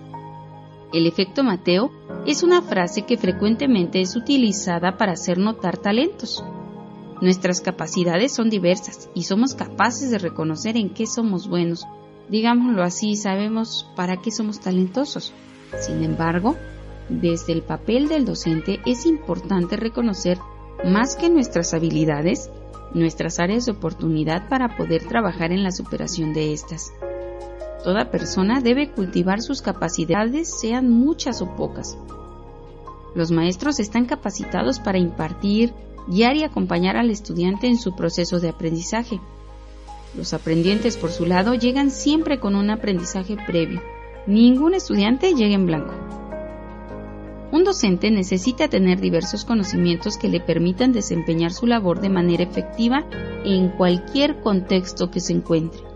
El 0.92 1.06
efecto 1.06 1.44
Mateo 1.44 1.90
es 2.26 2.42
una 2.42 2.62
frase 2.62 3.02
que 3.02 3.16
frecuentemente 3.16 4.00
es 4.00 4.16
utilizada 4.16 4.96
para 4.96 5.12
hacer 5.12 5.38
notar 5.38 5.76
talentos. 5.76 6.44
Nuestras 7.20 7.60
capacidades 7.60 8.32
son 8.32 8.50
diversas 8.50 9.08
y 9.14 9.22
somos 9.22 9.54
capaces 9.54 10.10
de 10.10 10.18
reconocer 10.18 10.76
en 10.76 10.90
qué 10.90 11.06
somos 11.06 11.48
buenos, 11.48 11.86
digámoslo 12.28 12.82
así, 12.82 13.14
sabemos 13.14 13.86
para 13.94 14.16
qué 14.16 14.30
somos 14.30 14.60
talentosos. 14.60 15.32
Sin 15.78 16.02
embargo, 16.02 16.56
desde 17.08 17.52
el 17.52 17.62
papel 17.62 18.08
del 18.08 18.24
docente 18.24 18.80
es 18.86 19.06
importante 19.06 19.76
reconocer 19.76 20.38
más 20.84 21.14
que 21.14 21.28
nuestras 21.28 21.74
habilidades, 21.74 22.50
nuestras 22.94 23.38
áreas 23.38 23.66
de 23.66 23.72
oportunidad 23.72 24.48
para 24.48 24.76
poder 24.76 25.06
trabajar 25.06 25.52
en 25.52 25.62
la 25.62 25.72
superación 25.72 26.32
de 26.32 26.52
estas. 26.52 26.92
Toda 27.84 28.10
persona 28.10 28.60
debe 28.60 28.90
cultivar 28.90 29.40
sus 29.40 29.62
capacidades, 29.62 30.60
sean 30.60 30.90
muchas 30.90 31.40
o 31.42 31.56
pocas. 31.56 31.96
Los 33.14 33.30
maestros 33.30 33.80
están 33.80 34.04
capacitados 34.04 34.78
para 34.78 34.98
impartir, 34.98 35.72
guiar 36.06 36.36
y 36.36 36.44
acompañar 36.44 36.96
al 36.96 37.10
estudiante 37.10 37.66
en 37.66 37.78
su 37.78 37.96
proceso 37.96 38.40
de 38.40 38.50
aprendizaje. 38.50 39.20
Los 40.16 40.34
aprendientes, 40.34 40.96
por 40.96 41.10
su 41.10 41.26
lado, 41.26 41.54
llegan 41.54 41.90
siempre 41.90 42.38
con 42.38 42.54
un 42.54 42.70
aprendizaje 42.70 43.36
previo, 43.46 43.80
Ningún 44.26 44.74
estudiante 44.74 45.34
llega 45.34 45.54
en 45.54 45.66
blanco. 45.66 45.94
Un 47.52 47.64
docente 47.64 48.10
necesita 48.10 48.68
tener 48.68 49.00
diversos 49.00 49.44
conocimientos 49.44 50.18
que 50.18 50.28
le 50.28 50.40
permitan 50.40 50.92
desempeñar 50.92 51.52
su 51.52 51.66
labor 51.66 52.00
de 52.00 52.10
manera 52.10 52.44
efectiva 52.44 53.06
en 53.44 53.70
cualquier 53.70 54.40
contexto 54.40 55.10
que 55.10 55.20
se 55.20 55.32
encuentre. 55.32 55.89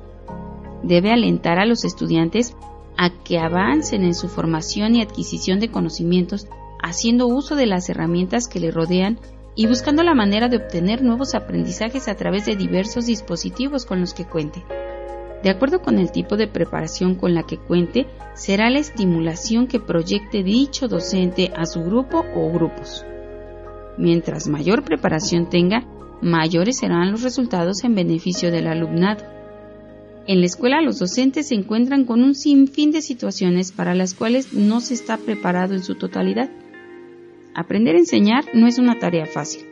Debe 0.84 1.12
alentar 1.12 1.58
a 1.58 1.64
los 1.64 1.84
estudiantes 1.84 2.54
a 2.98 3.10
que 3.10 3.38
avancen 3.38 4.04
en 4.04 4.14
su 4.14 4.28
formación 4.28 4.94
y 4.94 5.02
adquisición 5.02 5.58
de 5.58 5.70
conocimientos 5.70 6.46
haciendo 6.82 7.26
uso 7.26 7.56
de 7.56 7.64
las 7.64 7.88
herramientas 7.88 8.46
que 8.46 8.60
le 8.60 8.70
rodean 8.70 9.18
y 9.56 9.66
buscando 9.66 10.02
la 10.02 10.14
manera 10.14 10.48
de 10.48 10.58
obtener 10.58 11.02
nuevos 11.02 11.34
aprendizajes 11.34 12.06
a 12.08 12.16
través 12.16 12.44
de 12.44 12.56
diversos 12.56 13.06
dispositivos 13.06 13.86
con 13.86 14.00
los 14.00 14.12
que 14.12 14.26
cuente. 14.26 14.62
De 15.42 15.48
acuerdo 15.48 15.80
con 15.80 15.98
el 15.98 16.12
tipo 16.12 16.36
de 16.36 16.48
preparación 16.48 17.14
con 17.14 17.34
la 17.34 17.44
que 17.44 17.56
cuente, 17.56 18.06
será 18.34 18.68
la 18.68 18.80
estimulación 18.80 19.66
que 19.66 19.80
proyecte 19.80 20.42
dicho 20.42 20.86
docente 20.86 21.50
a 21.56 21.64
su 21.64 21.82
grupo 21.82 22.26
o 22.34 22.52
grupos. 22.52 23.06
Mientras 23.96 24.48
mayor 24.48 24.84
preparación 24.84 25.48
tenga, 25.48 25.86
mayores 26.20 26.78
serán 26.78 27.10
los 27.12 27.22
resultados 27.22 27.84
en 27.84 27.94
beneficio 27.94 28.50
del 28.50 28.66
alumnado. 28.66 29.33
En 30.26 30.40
la 30.40 30.46
escuela 30.46 30.80
los 30.80 30.98
docentes 30.98 31.48
se 31.48 31.54
encuentran 31.54 32.06
con 32.06 32.22
un 32.22 32.34
sinfín 32.34 32.92
de 32.92 33.02
situaciones 33.02 33.72
para 33.72 33.94
las 33.94 34.14
cuales 34.14 34.54
no 34.54 34.80
se 34.80 34.94
está 34.94 35.18
preparado 35.18 35.74
en 35.74 35.82
su 35.82 35.96
totalidad. 35.96 36.50
Aprender 37.54 37.96
a 37.96 37.98
enseñar 37.98 38.44
no 38.54 38.66
es 38.66 38.78
una 38.78 38.98
tarea 38.98 39.26
fácil, 39.26 39.66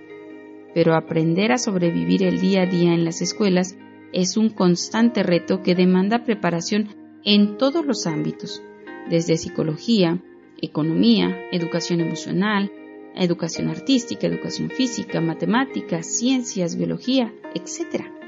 pero 0.74 0.94
aprender 0.94 1.52
a 1.52 1.58
sobrevivir 1.58 2.22
el 2.22 2.38
día 2.38 2.62
a 2.62 2.66
día 2.66 2.92
en 2.92 3.06
las 3.06 3.22
escuelas 3.22 3.76
es 4.12 4.36
un 4.36 4.50
constante 4.50 5.22
reto 5.22 5.62
que 5.62 5.74
demanda 5.74 6.24
preparación 6.24 6.88
en 7.24 7.56
todos 7.56 7.86
los 7.86 8.06
ámbitos, 8.06 8.62
desde 9.08 9.38
psicología, 9.38 10.22
economía, 10.60 11.34
educación 11.50 12.00
emocional, 12.00 12.70
educación 13.14 13.68
artística, 13.68 14.26
educación 14.26 14.68
física, 14.68 15.22
matemáticas, 15.22 16.06
ciencias, 16.06 16.76
biología, 16.76 17.32
etc. 17.54 18.21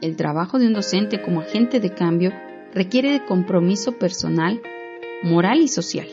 El 0.00 0.14
trabajo 0.14 0.60
de 0.60 0.66
un 0.68 0.74
docente 0.74 1.20
como 1.20 1.40
agente 1.40 1.80
de 1.80 1.92
cambio 1.92 2.32
requiere 2.72 3.10
de 3.10 3.24
compromiso 3.24 3.98
personal, 3.98 4.60
moral 5.24 5.60
y 5.60 5.66
social. 5.66 6.06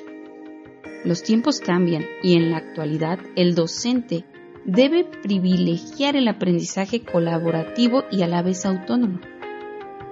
Los 1.04 1.21
tiempos 1.21 1.60
cambian 1.60 2.04
y 2.24 2.36
en 2.36 2.50
la 2.50 2.58
actualidad 2.58 3.19
el 3.36 3.54
docente 3.54 4.26
debe 4.65 5.04
privilegiar 5.04 6.15
el 6.15 6.28
aprendizaje 6.28 7.02
colaborativo 7.02 8.06
y 8.10 8.24
a 8.24 8.28
la 8.28 8.41
vez 8.41 8.65
autónomo. 8.65 9.19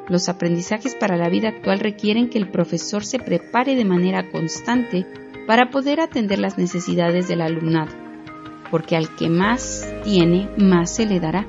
Los 0.08 0.30
aprendizajes 0.30 0.94
para 0.94 1.18
la 1.18 1.30
vida 1.30 1.50
actual 1.50 1.80
requieren 1.80 2.30
que 2.30 2.38
el 2.38 2.52
profesor 2.52 3.04
se 3.04 3.18
prepare 3.18 3.76
de 3.76 3.86
manera 3.86 4.30
constante 4.30 5.08
para 5.48 5.72
poder 5.72 6.00
atender 6.00 6.38
las 6.38 6.60
necesidades 6.60 7.28
del 7.28 7.42
alumnado, 7.42 7.92
porque 8.70 8.96
al 8.96 9.16
que 9.16 9.30
más 9.30 9.92
tiene, 10.04 10.48
más 10.58 10.94
se 10.94 11.08
le 11.08 11.20
dará, 11.20 11.48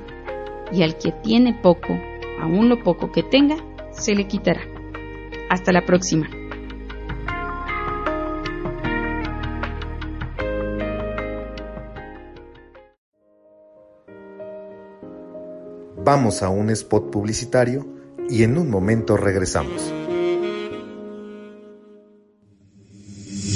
y 0.73 0.83
al 0.83 0.97
que 0.97 1.13
tiene 1.13 1.53
poco, 1.53 1.99
aún 2.45 2.69
lo 2.69 2.83
poco 2.83 3.11
que 3.11 3.23
tenga, 3.23 3.57
se 3.91 4.15
le 4.15 4.29
quitará. 4.29 4.61
Hasta 5.49 5.73
la 5.73 5.85
próxima. 5.85 6.29
Vamos 16.05 16.43
a 16.43 16.51
un 16.51 16.69
spot 16.69 17.11
publicitario 17.11 17.87
y 18.29 18.43
en 18.43 18.59
un 18.59 18.69
momento 18.69 19.17
regresamos. 19.17 19.91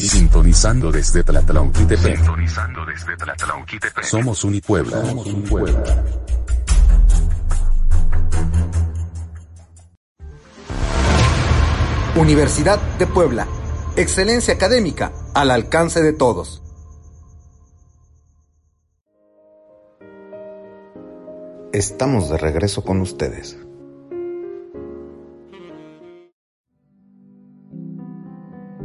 Sintonizando 0.09 0.91
desde 0.91 1.23
Tlatlauquitepec. 1.25 2.17
Sintonizando 2.17 2.87
desde 2.87 3.17
Tlatlauquitepec. 3.19 4.05
Somos 4.05 4.45
Unipuebla. 4.45 5.05
Somos 5.05 5.27
Unipuebla. 5.27 5.85
Universidad 12.19 12.81
de 12.99 13.07
Puebla. 13.07 13.47
Excelencia 13.95 14.53
académica 14.53 15.13
al 15.35 15.53
alcance 15.53 16.03
de 16.03 16.13
todos. 16.13 16.65
Estamos 21.73 22.29
de 22.29 22.37
regreso 22.37 22.83
con 22.83 23.01
ustedes. 23.03 23.57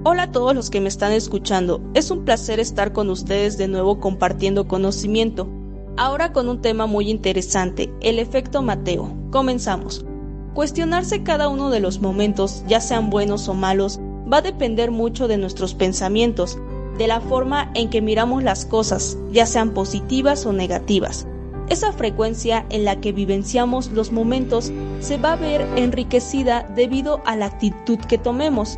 Hola 0.03 0.23
a 0.23 0.31
todos 0.31 0.53
los 0.53 0.69
que 0.69 0.79
me 0.79 0.89
están 0.89 1.11
escuchando. 1.11 1.81
Es 1.95 2.11
un 2.11 2.25
placer 2.25 2.59
estar 2.59 2.93
con 2.93 3.09
ustedes 3.09 3.57
de 3.57 3.67
nuevo 3.67 3.99
compartiendo 3.99 4.67
conocimiento. 4.67 5.49
Ahora 5.97 6.33
con 6.33 6.49
un 6.49 6.61
tema 6.61 6.85
muy 6.85 7.09
interesante, 7.09 7.91
el 8.01 8.19
efecto 8.19 8.61
Mateo. 8.61 9.11
Comenzamos. 9.31 10.05
Cuestionarse 10.53 11.23
cada 11.23 11.47
uno 11.47 11.71
de 11.71 11.79
los 11.79 11.99
momentos, 11.99 12.63
ya 12.67 12.79
sean 12.79 13.09
buenos 13.09 13.47
o 13.47 13.55
malos, 13.55 13.99
va 14.31 14.37
a 14.37 14.41
depender 14.41 14.91
mucho 14.91 15.27
de 15.27 15.37
nuestros 15.37 15.73
pensamientos, 15.73 16.59
de 16.97 17.07
la 17.07 17.21
forma 17.21 17.71
en 17.73 17.89
que 17.89 18.01
miramos 18.01 18.43
las 18.43 18.65
cosas, 18.65 19.17
ya 19.31 19.47
sean 19.47 19.71
positivas 19.71 20.45
o 20.45 20.53
negativas. 20.53 21.25
Esa 21.69 21.91
frecuencia 21.91 22.65
en 22.69 22.85
la 22.85 22.97
que 22.97 23.13
vivenciamos 23.13 23.89
los 23.91 24.11
momentos 24.11 24.71
se 24.99 25.17
va 25.17 25.33
a 25.33 25.37
ver 25.37 25.65
enriquecida 25.75 26.69
debido 26.75 27.21
a 27.25 27.35
la 27.35 27.47
actitud 27.47 27.97
que 27.97 28.19
tomemos. 28.19 28.77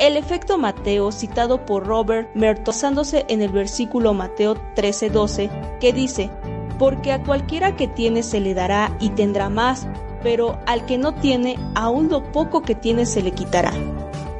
El 0.00 0.16
efecto 0.16 0.58
Mateo 0.58 1.12
citado 1.12 1.64
por 1.64 1.86
Robert 1.86 2.34
Mertosándose 2.34 3.24
en 3.28 3.40
el 3.40 3.52
versículo 3.52 4.14
Mateo 4.14 4.56
13:12 4.74 5.78
que 5.78 5.92
dice, 5.92 6.30
porque 6.78 7.12
a 7.12 7.22
cualquiera 7.22 7.76
que 7.76 7.86
tiene 7.86 8.24
se 8.24 8.40
le 8.40 8.54
dará 8.54 8.96
y 8.98 9.10
tendrá 9.10 9.48
más, 9.48 9.86
pero 10.24 10.58
al 10.66 10.84
que 10.86 10.98
no 10.98 11.14
tiene, 11.14 11.56
aún 11.76 12.08
lo 12.08 12.24
poco 12.32 12.62
que 12.62 12.74
tiene 12.74 13.06
se 13.06 13.22
le 13.22 13.30
quitará. 13.30 13.72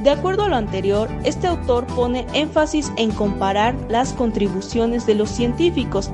De 0.01 0.11
acuerdo 0.11 0.42
a 0.42 0.49
lo 0.49 0.57
anterior, 0.57 1.09
este 1.23 1.47
autor 1.47 1.87
pone 1.87 2.27
énfasis 2.33 2.92
en 2.97 3.12
comparar 3.12 3.77
las 3.88 4.12
contribuciones 4.12 5.07
de 5.07 5.14
los 5.14 5.31
científicos 5.31 6.11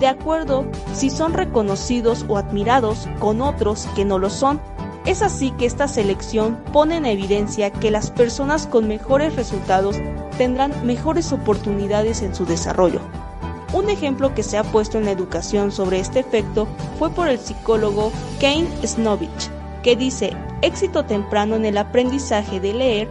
de 0.00 0.06
acuerdo 0.06 0.66
si 0.94 1.10
son 1.10 1.32
reconocidos 1.32 2.24
o 2.28 2.36
admirados 2.36 3.08
con 3.18 3.40
otros 3.40 3.88
que 3.94 4.04
no 4.04 4.18
lo 4.18 4.30
son. 4.30 4.60
Es 5.04 5.22
así 5.22 5.52
que 5.52 5.66
esta 5.66 5.88
selección 5.88 6.56
pone 6.72 6.96
en 6.96 7.06
evidencia 7.06 7.70
que 7.70 7.90
las 7.90 8.10
personas 8.10 8.66
con 8.66 8.88
mejores 8.88 9.36
resultados 9.36 9.96
tendrán 10.36 10.72
mejores 10.84 11.32
oportunidades 11.32 12.22
en 12.22 12.34
su 12.34 12.44
desarrollo. 12.44 13.00
Un 13.76 13.90
ejemplo 13.90 14.34
que 14.34 14.42
se 14.42 14.56
ha 14.56 14.64
puesto 14.64 14.96
en 14.96 15.04
la 15.04 15.10
educación 15.10 15.70
sobre 15.70 16.00
este 16.00 16.20
efecto 16.20 16.66
fue 16.98 17.10
por 17.10 17.28
el 17.28 17.38
psicólogo 17.38 18.10
Kane 18.40 18.66
Snovich, 18.82 19.50
que 19.82 19.96
dice, 19.96 20.32
éxito 20.62 21.04
temprano 21.04 21.56
en 21.56 21.66
el 21.66 21.76
aprendizaje 21.76 22.58
de 22.58 22.72
leer 22.72 23.08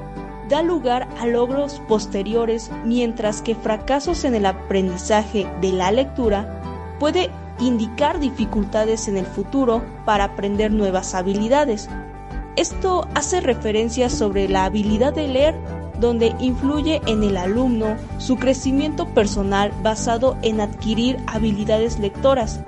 da 0.50 0.64
lugar 0.64 1.08
a 1.20 1.28
logros 1.28 1.84
posteriores, 1.88 2.72
mientras 2.84 3.44
que 3.44 3.54
fracasos 3.54 4.24
en 4.24 4.34
el 4.34 4.48
aprendizaje 4.48 5.48
de 5.62 5.72
la 5.72 5.92
lectura 5.92 6.60
puede 7.00 7.30
indicar 7.60 8.20
dificultades 8.20 9.08
en 9.08 9.18
el 9.18 9.28
futuro 9.28 9.84
para 10.04 10.24
aprender 10.24 10.72
nuevas 10.72 11.14
habilidades. 11.14 11.90
Esto 12.56 13.08
hace 13.14 13.40
referencia 13.40 14.10
sobre 14.10 14.50
la 14.50 14.66
habilidad 14.66 15.14
de 15.14 15.28
leer, 15.28 15.56
donde 16.00 16.36
influye 16.40 17.02
en 17.06 17.24
el 17.24 17.38
alumno 17.38 17.96
su 18.18 18.38
crecimiento 18.38 19.08
personal 19.08 19.72
basado 19.84 20.38
en 20.42 20.62
adquirir 20.62 21.18
habilidades 21.28 22.00
lectoras. 22.00 22.60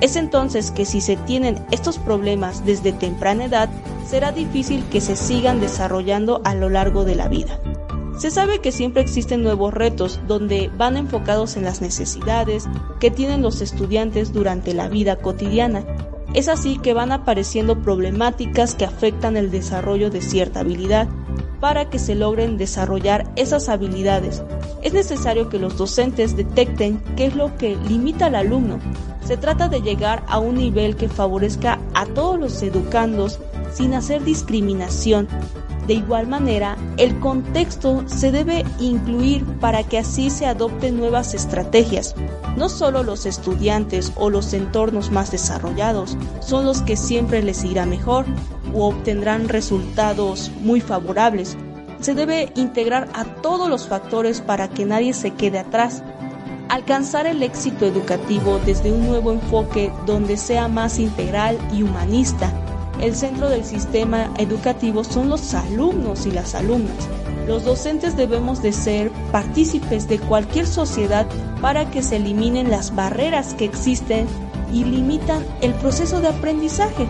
Es 0.00 0.16
entonces 0.16 0.70
que 0.70 0.86
si 0.86 1.00
se 1.00 1.16
tienen 1.16 1.58
estos 1.70 1.98
problemas 1.98 2.64
desde 2.64 2.92
temprana 2.92 3.44
edad, 3.44 3.68
será 4.06 4.32
difícil 4.32 4.82
que 4.90 5.00
se 5.00 5.14
sigan 5.14 5.60
desarrollando 5.60 6.40
a 6.44 6.54
lo 6.54 6.70
largo 6.70 7.04
de 7.04 7.16
la 7.16 7.28
vida. 7.28 7.58
Se 8.18 8.30
sabe 8.30 8.60
que 8.60 8.70
siempre 8.70 9.00
existen 9.00 9.42
nuevos 9.42 9.72
retos 9.72 10.20
donde 10.26 10.70
van 10.76 10.98
enfocados 10.98 11.56
en 11.56 11.64
las 11.64 11.80
necesidades 11.80 12.68
que 12.98 13.10
tienen 13.10 13.40
los 13.40 13.62
estudiantes 13.62 14.34
durante 14.34 14.74
la 14.74 14.88
vida 14.88 15.16
cotidiana. 15.16 15.84
Es 16.34 16.48
así 16.48 16.78
que 16.78 16.92
van 16.92 17.12
apareciendo 17.12 17.80
problemáticas 17.82 18.74
que 18.74 18.84
afectan 18.84 19.36
el 19.36 19.50
desarrollo 19.50 20.10
de 20.10 20.20
cierta 20.20 20.60
habilidad. 20.60 21.08
Para 21.60 21.90
que 21.90 21.98
se 21.98 22.14
logren 22.14 22.56
desarrollar 22.56 23.30
esas 23.36 23.68
habilidades, 23.68 24.42
es 24.82 24.94
necesario 24.94 25.50
que 25.50 25.58
los 25.58 25.76
docentes 25.76 26.34
detecten 26.36 27.02
qué 27.16 27.26
es 27.26 27.36
lo 27.36 27.54
que 27.58 27.76
limita 27.76 28.26
al 28.26 28.34
alumno. 28.34 28.78
Se 29.24 29.36
trata 29.36 29.68
de 29.68 29.82
llegar 29.82 30.24
a 30.26 30.38
un 30.38 30.54
nivel 30.54 30.96
que 30.96 31.08
favorezca 31.08 31.78
a 31.94 32.06
todos 32.06 32.40
los 32.40 32.62
educandos 32.62 33.38
sin 33.72 33.94
hacer 33.94 34.24
discriminación 34.24 35.28
de 35.90 35.96
igual 35.96 36.28
manera, 36.28 36.76
el 36.98 37.18
contexto 37.18 38.04
se 38.06 38.30
debe 38.30 38.64
incluir 38.78 39.44
para 39.58 39.82
que 39.82 39.98
así 39.98 40.30
se 40.30 40.46
adopten 40.46 40.96
nuevas 40.96 41.34
estrategias. 41.34 42.14
No 42.56 42.68
solo 42.68 43.02
los 43.02 43.26
estudiantes 43.26 44.12
o 44.14 44.30
los 44.30 44.52
entornos 44.52 45.10
más 45.10 45.32
desarrollados 45.32 46.16
son 46.38 46.64
los 46.64 46.82
que 46.82 46.96
siempre 46.96 47.42
les 47.42 47.64
irá 47.64 47.86
mejor 47.86 48.24
o 48.72 48.86
obtendrán 48.86 49.48
resultados 49.48 50.52
muy 50.60 50.80
favorables, 50.80 51.56
Se 51.98 52.14
debe 52.14 52.52
integrar 52.54 53.08
a 53.12 53.24
todos 53.24 53.68
los 53.68 53.88
factores 53.88 54.40
para 54.40 54.68
que 54.68 54.86
nadie 54.86 55.12
se 55.12 55.32
quede 55.32 55.58
atrás. 55.58 56.04
Alcanzar 56.68 57.26
el 57.26 57.42
éxito 57.42 57.84
educativo 57.84 58.60
desde 58.64 58.92
un 58.92 59.06
nuevo 59.08 59.32
enfoque 59.32 59.92
donde 60.06 60.36
sea 60.36 60.68
más 60.68 61.00
integral 61.00 61.58
y 61.74 61.82
humanista. 61.82 62.59
El 63.00 63.14
centro 63.14 63.48
del 63.48 63.64
sistema 63.64 64.30
educativo 64.38 65.04
son 65.04 65.28
los 65.28 65.54
alumnos 65.54 66.26
y 66.26 66.30
las 66.30 66.54
alumnas. 66.54 67.08
Los 67.46 67.64
docentes 67.64 68.16
debemos 68.16 68.62
de 68.62 68.72
ser 68.72 69.10
partícipes 69.32 70.06
de 70.08 70.18
cualquier 70.18 70.66
sociedad 70.66 71.26
para 71.60 71.90
que 71.90 72.02
se 72.02 72.16
eliminen 72.16 72.70
las 72.70 72.94
barreras 72.94 73.54
que 73.54 73.64
existen 73.64 74.26
y 74.72 74.84
limitan 74.84 75.44
el 75.60 75.72
proceso 75.74 76.20
de 76.20 76.28
aprendizaje. 76.28 77.06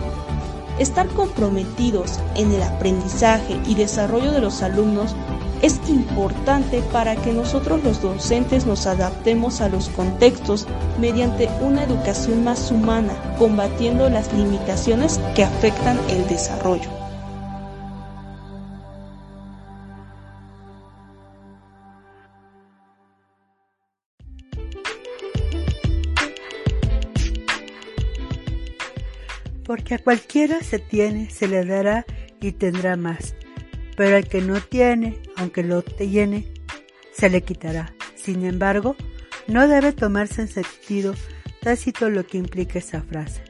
Estar 0.79 1.07
comprometidos 1.09 2.19
en 2.35 2.51
el 2.51 2.63
aprendizaje 2.63 3.59
y 3.67 3.75
desarrollo 3.75 4.31
de 4.31 4.41
los 4.41 4.63
alumnos 4.63 5.15
es 5.61 5.79
importante 5.87 6.81
para 6.91 7.15
que 7.15 7.33
nosotros 7.33 7.83
los 7.83 8.01
docentes 8.01 8.65
nos 8.65 8.87
adaptemos 8.87 9.61
a 9.61 9.69
los 9.69 9.89
contextos 9.89 10.67
mediante 10.99 11.49
una 11.61 11.83
educación 11.83 12.43
más 12.43 12.71
humana, 12.71 13.13
combatiendo 13.37 14.09
las 14.09 14.33
limitaciones 14.33 15.19
que 15.35 15.43
afectan 15.43 15.99
el 16.09 16.27
desarrollo. 16.27 16.89
porque 29.71 29.95
a 29.95 29.99
cualquiera 29.99 30.59
se 30.59 30.79
tiene, 30.79 31.29
se 31.29 31.47
le 31.47 31.63
dará 31.63 32.05
y 32.41 32.51
tendrá 32.51 32.97
más, 32.97 33.35
pero 33.95 34.15
al 34.15 34.27
que 34.27 34.41
no 34.41 34.59
tiene, 34.61 35.19
aunque 35.35 35.63
lo 35.63 35.83
llene, 35.83 36.51
se 37.13 37.29
le 37.29 37.41
quitará. 37.41 37.93
Sin 38.15 38.45
embargo, 38.45 38.95
no 39.47 39.67
debe 39.67 39.91
tomarse 39.91 40.41
en 40.41 40.47
sentido 40.47 41.13
tácito 41.61 42.09
lo 42.09 42.25
que 42.25 42.37
implica 42.37 42.79
esa 42.79 43.01
frase. 43.01 43.43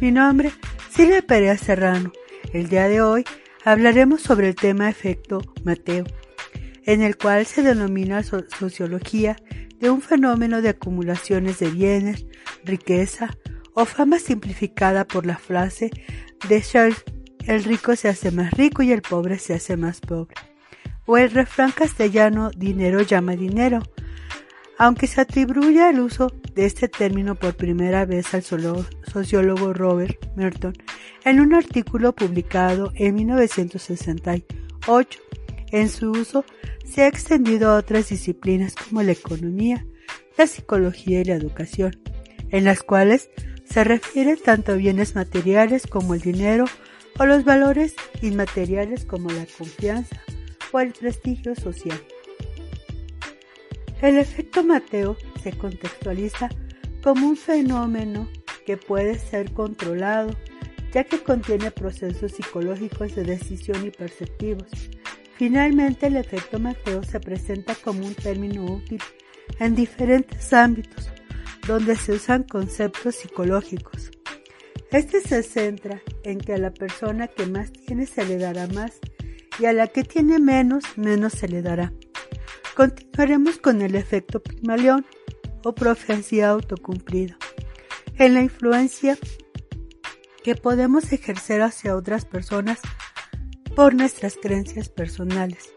Mi 0.00 0.10
nombre, 0.10 0.52
Silvia 0.90 1.22
Perea 1.22 1.56
Serrano. 1.56 2.12
El 2.52 2.68
día 2.68 2.88
de 2.88 3.00
hoy 3.00 3.24
hablaremos 3.64 4.22
sobre 4.22 4.48
el 4.48 4.54
tema 4.54 4.88
efecto 4.88 5.40
Mateo, 5.64 6.04
en 6.84 7.02
el 7.02 7.16
cual 7.16 7.44
se 7.46 7.62
denomina 7.62 8.22
sociología 8.22 9.36
de 9.80 9.90
un 9.90 10.00
fenómeno 10.00 10.62
de 10.62 10.70
acumulaciones 10.70 11.58
de 11.58 11.70
bienes, 11.70 12.26
riqueza, 12.64 13.36
o 13.74 13.84
fama 13.84 14.18
simplificada 14.18 15.06
por 15.06 15.26
la 15.26 15.36
frase 15.36 15.90
de 16.48 16.62
Charles, 16.62 17.04
el 17.46 17.64
rico 17.64 17.96
se 17.96 18.08
hace 18.08 18.30
más 18.30 18.52
rico 18.52 18.82
y 18.82 18.92
el 18.92 19.02
pobre 19.02 19.38
se 19.38 19.54
hace 19.54 19.76
más 19.76 20.00
pobre. 20.00 20.34
O 21.06 21.16
el 21.16 21.30
refrán 21.30 21.70
castellano 21.70 22.50
dinero 22.50 23.00
llama 23.02 23.36
dinero, 23.36 23.80
aunque 24.78 25.06
se 25.06 25.20
atribuye 25.20 25.88
el 25.88 26.00
uso 26.00 26.32
de 26.54 26.66
este 26.66 26.88
término 26.88 27.36
por 27.36 27.54
primera 27.54 28.04
vez 28.04 28.34
al 28.34 28.42
sociólogo 28.42 29.72
Robert 29.72 30.16
Merton 30.36 30.74
en 31.24 31.40
un 31.40 31.54
artículo 31.54 32.14
publicado 32.14 32.92
en 32.94 33.14
1968. 33.14 35.18
En 35.72 35.88
su 35.88 36.10
uso 36.10 36.44
se 36.84 37.02
ha 37.02 37.08
extendido 37.08 37.70
a 37.70 37.76
otras 37.76 38.08
disciplinas 38.08 38.74
como 38.74 39.02
la 39.02 39.12
economía, 39.12 39.86
la 40.36 40.46
psicología 40.46 41.20
y 41.20 41.24
la 41.24 41.34
educación, 41.34 41.96
en 42.50 42.64
las 42.64 42.82
cuales 42.82 43.30
se 43.64 43.84
refiere 43.84 44.36
tanto 44.36 44.72
a 44.72 44.76
bienes 44.76 45.14
materiales 45.14 45.86
como 45.86 46.14
el 46.14 46.20
dinero 46.20 46.66
o 47.18 47.26
los 47.26 47.44
valores 47.44 47.94
inmateriales 48.22 49.04
como 49.04 49.30
la 49.30 49.46
confianza 49.46 50.20
o 50.72 50.80
el 50.80 50.92
prestigio 50.92 51.54
social. 51.54 52.00
El 54.02 54.18
efecto 54.18 54.62
Mateo 54.62 55.16
se 55.42 55.52
contextualiza 55.52 56.50
como 57.02 57.28
un 57.28 57.36
fenómeno 57.36 58.28
que 58.66 58.76
puede 58.76 59.18
ser 59.18 59.52
controlado, 59.52 60.36
ya 60.92 61.04
que 61.04 61.22
contiene 61.22 61.70
procesos 61.70 62.32
psicológicos 62.32 63.14
de 63.14 63.24
decisión 63.24 63.86
y 63.86 63.90
perceptivos. 63.90 64.68
Finalmente, 65.36 66.06
el 66.08 66.16
efecto 66.16 66.58
Mateo 66.58 67.02
se 67.04 67.20
presenta 67.20 67.74
como 67.74 68.04
un 68.04 68.14
término 68.14 68.64
útil 68.64 69.00
en 69.60 69.74
diferentes 69.74 70.52
ámbitos, 70.52 71.08
donde 71.66 71.96
se 71.96 72.12
usan 72.12 72.42
conceptos 72.42 73.16
psicológicos. 73.16 74.10
Este 74.90 75.20
se 75.20 75.42
centra 75.42 76.02
en 76.22 76.38
que 76.38 76.54
a 76.54 76.58
la 76.58 76.72
persona 76.72 77.28
que 77.28 77.46
más 77.46 77.72
tiene 77.72 78.06
se 78.06 78.24
le 78.24 78.38
dará 78.38 78.66
más 78.68 78.98
y 79.58 79.66
a 79.66 79.72
la 79.72 79.88
que 79.88 80.04
tiene 80.04 80.38
menos, 80.38 80.84
menos 80.96 81.32
se 81.32 81.48
le 81.48 81.62
dará. 81.62 81.92
Continuaremos 82.76 83.58
con 83.58 83.82
el 83.82 83.94
efecto 83.94 84.42
Pigmalión 84.42 85.06
o 85.64 85.74
profecía 85.74 86.50
autocumplida. 86.50 87.36
En 88.18 88.34
la 88.34 88.42
influencia 88.42 89.18
que 90.42 90.54
podemos 90.54 91.12
ejercer 91.12 91.62
hacia 91.62 91.96
otras 91.96 92.24
personas 92.24 92.78
por 93.74 93.94
nuestras 93.94 94.36
creencias 94.36 94.88
personales. 94.88 95.74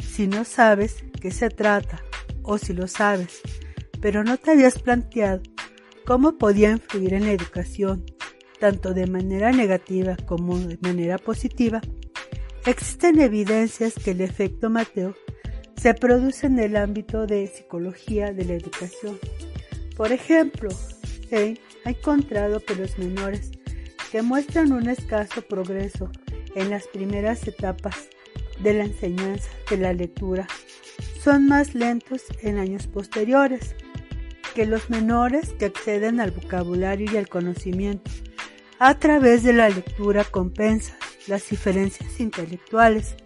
Si 0.00 0.26
no 0.26 0.44
sabes 0.44 1.04
qué 1.20 1.30
se 1.30 1.50
trata 1.50 2.02
o 2.42 2.58
si 2.58 2.72
lo 2.72 2.88
sabes 2.88 3.42
pero 4.00 4.24
no 4.24 4.36
te 4.36 4.52
habías 4.52 4.78
planteado 4.78 5.42
cómo 6.04 6.38
podía 6.38 6.70
influir 6.70 7.14
en 7.14 7.24
la 7.24 7.32
educación, 7.32 8.04
tanto 8.58 8.94
de 8.94 9.06
manera 9.06 9.52
negativa 9.52 10.16
como 10.26 10.58
de 10.58 10.78
manera 10.80 11.18
positiva, 11.18 11.80
existen 12.64 13.20
evidencias 13.20 13.94
que 13.94 14.12
el 14.12 14.20
efecto 14.20 14.70
Mateo 14.70 15.14
se 15.76 15.94
produce 15.94 16.46
en 16.46 16.58
el 16.58 16.76
ámbito 16.76 17.26
de 17.26 17.46
psicología 17.46 18.32
de 18.32 18.44
la 18.44 18.54
educación. 18.54 19.18
Por 19.96 20.12
ejemplo, 20.12 20.70
Stein 21.04 21.58
ha 21.84 21.90
encontrado 21.90 22.60
que 22.60 22.74
los 22.74 22.98
menores 22.98 23.52
que 24.10 24.22
muestran 24.22 24.72
un 24.72 24.88
escaso 24.88 25.42
progreso 25.42 26.10
en 26.54 26.70
las 26.70 26.86
primeras 26.88 27.46
etapas 27.46 28.08
de 28.60 28.74
la 28.74 28.84
enseñanza 28.84 29.50
de 29.70 29.76
la 29.76 29.92
lectura 29.92 30.46
son 31.22 31.46
más 31.46 31.74
lentos 31.74 32.22
en 32.42 32.58
años 32.58 32.86
posteriores 32.86 33.74
que 34.54 34.64
los 34.64 34.88
menores 34.88 35.52
que 35.58 35.66
acceden 35.66 36.20
al 36.20 36.30
vocabulario 36.30 37.12
y 37.12 37.16
al 37.16 37.28
conocimiento 37.28 38.10
a 38.78 38.98
través 38.98 39.42
de 39.42 39.52
la 39.52 39.68
lectura 39.68 40.24
compensa 40.24 40.96
las 41.26 41.48
diferencias 41.48 42.20
intelectuales. 42.20 43.16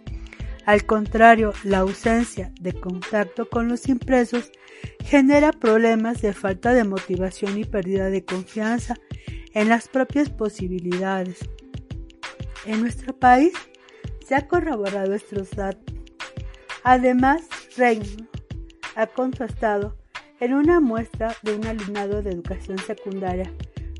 Al 0.65 0.85
contrario, 0.85 1.53
la 1.63 1.79
ausencia 1.79 2.51
de 2.59 2.73
contacto 2.73 3.49
con 3.49 3.67
los 3.67 3.89
impresos 3.89 4.51
genera 5.03 5.51
problemas 5.51 6.21
de 6.21 6.33
falta 6.33 6.73
de 6.73 6.83
motivación 6.83 7.57
y 7.57 7.65
pérdida 7.65 8.09
de 8.09 8.23
confianza 8.23 8.95
en 9.53 9.69
las 9.69 9.87
propias 9.87 10.29
posibilidades. 10.29 11.39
En 12.65 12.81
nuestro 12.81 13.17
país 13.17 13.53
se 14.25 14.35
ha 14.35 14.47
corroborado 14.47 15.13
estos 15.13 15.51
datos. 15.51 15.95
Además, 16.83 17.43
Reino 17.75 18.27
ha 18.95 19.07
contrastado 19.07 19.97
en 20.39 20.53
una 20.53 20.79
muestra 20.79 21.35
de 21.43 21.55
un 21.55 21.65
alumnado 21.65 22.21
de 22.21 22.31
educación 22.31 22.77
secundaria 22.79 23.51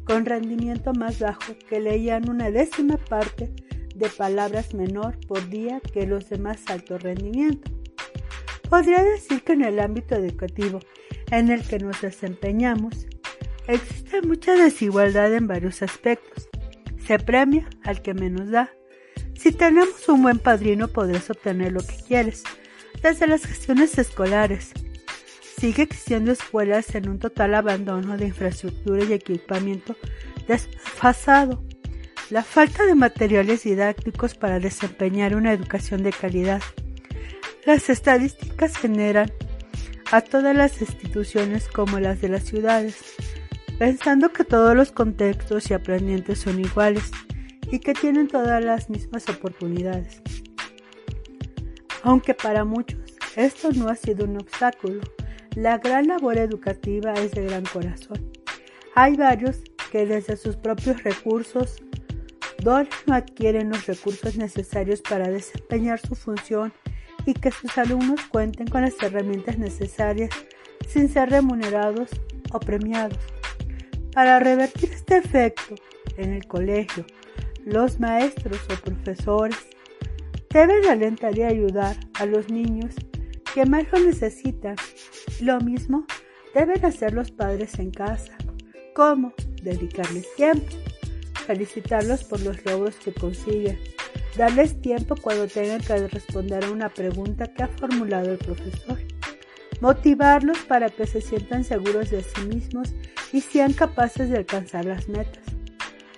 con 0.06 0.26
rendimiento 0.26 0.94
más 0.94 1.20
bajo 1.20 1.56
que 1.70 1.80
leían 1.80 2.30
una 2.30 2.52
décima 2.52 2.98
parte 2.98 3.52
de 3.96 4.10
palabras 4.10 4.74
menor 4.74 5.18
por 5.28 5.48
día 5.50 5.80
que 5.94 6.08
los 6.08 6.30
de 6.30 6.38
más 6.38 6.62
alto 6.68 6.98
rendimiento. 6.98 7.72
Podría 8.70 9.04
decir 9.04 9.44
que 9.44 9.54
en 9.54 9.64
el 9.64 9.80
ámbito 9.80 10.16
educativo 10.16 10.80
en 11.30 11.50
el 11.50 11.64
que 11.68 11.80
nos 11.80 12.02
desempeñamos 12.02 13.08
existe 13.68 14.22
mucha 14.22 14.56
desigualdad 14.56 15.34
en 15.34 15.48
varios 15.48 15.82
aspectos. 15.82 16.50
Se 17.06 17.20
premia 17.20 17.68
al 17.84 18.02
que 18.02 18.14
menos 18.14 18.50
da. 18.50 18.72
Si 19.34 19.52
tenemos 19.52 20.08
un 20.08 20.24
buen 20.24 20.40
padrino 20.40 20.88
podrás 20.88 21.30
obtener 21.30 21.72
lo 21.72 21.82
que 21.82 21.96
quieres, 22.08 22.44
desde 23.02 23.28
las 23.28 23.46
gestiones 23.46 23.98
escolares, 23.98 24.72
sigue 25.62 25.84
existiendo 25.84 26.32
escuelas 26.32 26.96
en 26.96 27.08
un 27.08 27.20
total 27.20 27.54
abandono 27.54 28.18
de 28.18 28.26
infraestructura 28.26 29.04
y 29.04 29.14
equipamiento 29.14 29.96
desfasado. 30.48 31.64
La 32.32 32.42
falta 32.42 32.84
de 32.88 32.96
materiales 32.96 33.62
didácticos 33.62 34.34
para 34.34 34.60
desempeñar 34.60 35.36
una 35.36 35.54
educación 35.54 36.02
de 36.02 36.14
calidad. 36.14 36.64
Las 37.64 37.92
estadísticas 37.92 38.76
generan 38.76 39.32
a 40.12 40.22
todas 40.22 40.56
las 40.56 40.82
instituciones 40.82 41.68
como 41.68 42.00
las 42.00 42.22
de 42.22 42.30
las 42.30 42.46
ciudades, 42.46 42.98
pensando 43.78 44.34
que 44.34 44.44
todos 44.44 44.76
los 44.76 44.92
contextos 44.92 45.70
y 45.70 45.76
aprendientes 45.76 46.40
son 46.40 46.60
iguales 46.60 47.12
y 47.70 47.78
que 47.78 47.94
tienen 47.94 48.28
todas 48.28 48.66
las 48.66 48.90
mismas 48.90 49.30
oportunidades. 49.30 50.24
Aunque 52.02 52.34
para 52.34 52.66
muchos 52.66 53.00
esto 53.36 53.72
no 53.74 53.90
ha 53.90 53.96
sido 53.96 54.26
un 54.26 54.38
obstáculo, 54.38 55.02
la 55.56 55.78
gran 55.80 56.08
labor 56.08 56.38
educativa 56.38 57.14
es 57.14 57.32
de 57.32 57.44
gran 57.44 57.66
corazón. 57.66 58.32
Hay 58.96 59.16
varios 59.18 59.62
que 59.92 60.06
desde 60.06 60.38
sus 60.38 60.56
propios 60.56 61.04
recursos 61.04 61.84
donan 62.64 62.88
o 63.10 63.14
adquieren 63.14 63.70
los 63.70 63.86
recursos 63.86 64.38
necesarios 64.38 65.02
para 65.02 65.30
desempeñar 65.30 66.00
su 66.00 66.16
función 66.16 66.72
y 67.26 67.34
que 67.34 67.52
sus 67.52 67.78
alumnos 67.78 68.22
cuenten 68.30 68.68
con 68.68 68.82
las 68.82 68.94
herramientas 69.02 69.58
necesarias 69.58 70.30
sin 70.88 71.10
ser 71.10 71.30
remunerados 71.30 72.10
o 72.52 72.60
premiados. 72.60 73.20
Para 74.14 74.40
revertir 74.40 74.92
este 74.92 75.18
efecto 75.18 75.76
en 76.18 76.34
el 76.34 76.48
colegio, 76.48 77.06
los 77.66 78.00
maestros 78.00 78.60
o 78.70 78.76
profesores 78.82 79.58
deben 80.50 80.86
alentar 80.88 81.38
y 81.38 81.44
ayudar 81.44 81.96
a 82.16 82.26
los 82.26 82.50
niños 82.50 82.96
que 83.54 83.66
más 83.66 83.86
lo 83.92 84.00
necesitan. 84.00 84.76
Lo 85.42 85.60
mismo 85.60 86.06
deben 86.54 86.84
hacer 86.86 87.14
los 87.14 87.32
padres 87.32 87.78
en 87.80 87.92
casa, 87.92 88.34
como 88.96 89.34
dedicarles 89.62 90.34
tiempo, 90.36 90.72
felicitarlos 91.46 92.24
por 92.24 92.42
los 92.42 92.64
logros 92.66 92.96
que 92.96 93.14
consiguen, 93.14 93.80
darles 94.38 94.82
tiempo 94.82 95.16
cuando 95.16 95.48
tengan 95.48 95.82
que 95.82 96.08
responder 96.08 96.64
a 96.66 96.72
una 96.72 96.90
pregunta 96.90 97.48
que 97.48 97.64
ha 97.64 97.68
formulado 97.68 98.32
el 98.32 98.38
profesor, 98.38 98.98
motivarlos 99.80 100.60
para 100.60 100.90
que 100.90 101.08
se 101.08 101.22
sientan 101.22 101.64
seguros 101.64 102.10
de 102.12 102.24
sí 102.24 102.42
mismos 102.46 102.94
y 103.34 103.42
sean 103.42 103.74
capaces 103.74 104.30
de 104.30 104.38
alcanzar 104.38 104.86
las 104.86 105.08
metas. 105.08 105.44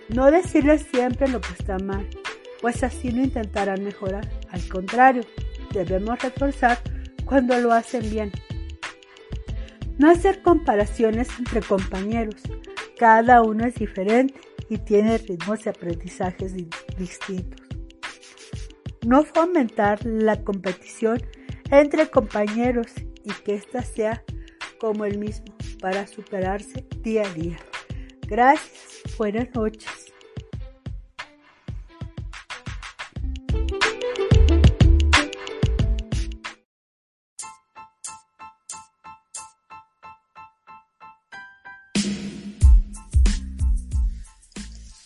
No 0.09 0.29
decirles 0.31 0.85
siempre 0.91 1.27
lo 1.27 1.39
que 1.39 1.53
está 1.57 1.77
mal, 1.79 2.07
pues 2.61 2.83
así 2.83 3.11
no 3.11 3.23
intentarán 3.23 3.83
mejorar. 3.83 4.29
Al 4.49 4.67
contrario, 4.67 5.23
debemos 5.71 6.21
reforzar 6.21 6.79
cuando 7.25 7.57
lo 7.59 7.71
hacen 7.73 8.09
bien. 8.09 8.31
No 9.97 10.09
hacer 10.09 10.41
comparaciones 10.41 11.27
entre 11.37 11.61
compañeros. 11.61 12.41
Cada 12.97 13.41
uno 13.41 13.65
es 13.65 13.75
diferente 13.75 14.39
y 14.69 14.77
tiene 14.77 15.17
ritmos 15.17 15.63
de 15.63 15.69
aprendizajes 15.71 16.53
distintos. 16.97 17.61
No 19.05 19.23
fomentar 19.23 20.05
la 20.05 20.43
competición 20.43 21.21
entre 21.69 22.09
compañeros 22.09 22.87
y 23.23 23.31
que 23.43 23.55
ésta 23.55 23.81
sea 23.83 24.23
como 24.79 25.05
el 25.05 25.17
mismo 25.17 25.53
para 25.79 26.07
superarse 26.07 26.85
día 27.01 27.23
a 27.23 27.33
día. 27.33 27.57
Gracias. 28.27 29.01
Buenas 29.17 29.53
noches. 29.53 30.12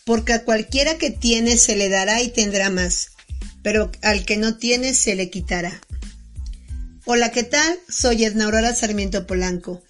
Porque 0.08 0.32
a 0.32 0.46
cualquiera 0.46 0.98
que 0.98 1.12
tiene 1.12 1.58
se 1.58 1.76
le 1.76 1.90
dará 1.90 2.22
y 2.22 2.30
tendrá 2.30 2.70
más, 2.70 3.10
pero 3.62 3.92
al 4.02 4.24
que 4.24 4.38
no 4.38 4.56
tiene 4.56 4.94
se 4.94 5.16
le 5.16 5.30
quitará. 5.30 5.82
Hola, 7.04 7.32
¿qué 7.32 7.44
tal? 7.44 7.78
Soy 7.90 8.24
Edna 8.24 8.46
Aurora 8.46 8.74
Sarmiento 8.74 9.28
Polanco, 9.28 9.84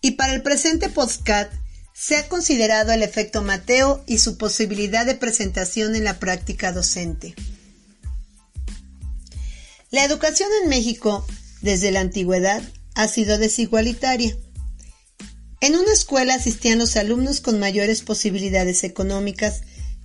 y 0.00 0.12
para 0.12 0.32
el 0.32 0.40
presente 0.40 0.88
podcast 0.88 1.52
se 1.92 2.16
ha 2.16 2.28
considerado 2.28 2.92
el 2.92 3.02
efecto 3.02 3.42
Mateo 3.42 4.02
y 4.06 4.18
su 4.18 4.38
posibilidad 4.38 5.04
de 5.04 5.16
presentación 5.16 5.94
en 5.96 6.04
la 6.04 6.18
práctica 6.18 6.72
docente. 6.72 7.34
La 9.90 10.02
educación 10.02 10.48
en 10.62 10.70
México, 10.70 11.26
desde 11.60 11.90
la 11.90 12.00
antigüedad, 12.00 12.62
ha 12.94 13.06
sido 13.06 13.36
desigualitaria. 13.36 14.34
En 15.60 15.74
una 15.74 15.92
escuela 15.92 16.34
asistían 16.34 16.78
los 16.78 16.96
alumnos 16.96 17.40
con 17.40 17.58
mayores 17.58 18.02
posibilidades 18.02 18.84
económicas 18.84 19.62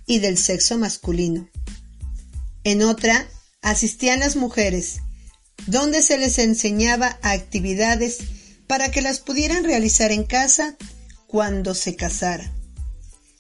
y 0.07 0.19
del 0.19 0.37
sexo 0.37 0.79
masculino. 0.79 1.47
En 2.63 2.81
otra 2.81 3.27
asistían 3.61 4.19
las 4.19 4.35
mujeres, 4.35 4.97
donde 5.67 6.01
se 6.01 6.17
les 6.17 6.39
enseñaba 6.39 7.19
actividades 7.21 8.17
para 8.65 8.89
que 8.89 9.01
las 9.01 9.19
pudieran 9.19 9.63
realizar 9.63 10.11
en 10.11 10.23
casa 10.23 10.75
cuando 11.27 11.75
se 11.75 11.95
casara. 11.95 12.51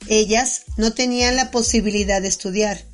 Ellas 0.07 0.63
no 0.77 0.93
tenían 0.93 1.35
la 1.35 1.49
posibilidad 1.49 2.21
de 2.21 2.27
estudiar, 2.27 2.85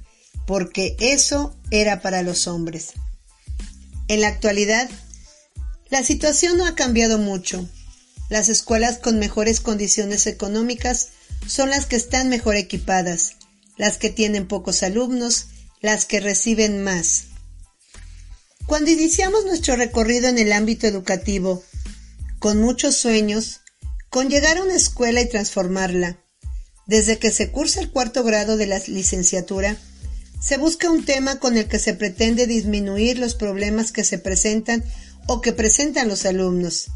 porque 0.47 0.95
eso 0.99 1.57
era 1.71 2.01
para 2.01 2.21
los 2.21 2.47
hombres. 2.47 2.93
En 4.07 4.21
la 4.21 4.29
actualidad, 4.29 4.89
la 5.89 6.03
situación 6.03 6.57
no 6.57 6.65
ha 6.65 6.75
cambiado 6.75 7.17
mucho 7.17 7.67
las 8.29 8.47
escuelas 8.47 8.99
con 8.99 9.19
mejores 9.19 9.59
condiciones 9.59 10.27
económicas 10.27 11.09
son 11.47 11.69
las 11.71 11.85
que 11.85 11.95
están 11.95 12.29
mejor 12.29 12.55
equipadas, 12.55 13.33
las 13.77 13.97
que 13.97 14.09
tienen 14.09 14.47
pocos 14.47 14.83
alumnos, 14.83 15.47
las 15.81 16.05
que 16.05 16.19
reciben 16.19 16.83
más. 16.83 17.25
Cuando 18.67 18.91
iniciamos 18.91 19.45
nuestro 19.45 19.75
recorrido 19.75 20.27
en 20.27 20.37
el 20.37 20.53
ámbito 20.53 20.85
educativo, 20.85 21.63
con 22.37 22.61
muchos 22.61 22.95
sueños, 22.97 23.61
con 24.09 24.29
llegar 24.29 24.57
a 24.57 24.63
una 24.63 24.75
escuela 24.75 25.21
y 25.21 25.27
transformarla, 25.27 26.23
desde 26.85 27.17
que 27.17 27.31
se 27.31 27.51
cursa 27.51 27.79
el 27.81 27.91
cuarto 27.91 28.23
grado 28.23 28.57
de 28.57 28.67
la 28.67 28.79
licenciatura, 28.87 29.77
se 30.41 30.57
busca 30.57 30.89
un 30.89 31.03
tema 31.03 31.39
con 31.39 31.57
el 31.57 31.67
que 31.67 31.79
se 31.79 31.93
pretende 31.93 32.47
disminuir 32.47 33.17
los 33.17 33.35
problemas 33.35 33.91
que 33.91 34.03
se 34.03 34.19
presentan 34.19 34.83
o 35.27 35.41
que 35.41 35.51
presentan 35.51 36.07
los 36.07 36.25
alumnos, 36.25 36.87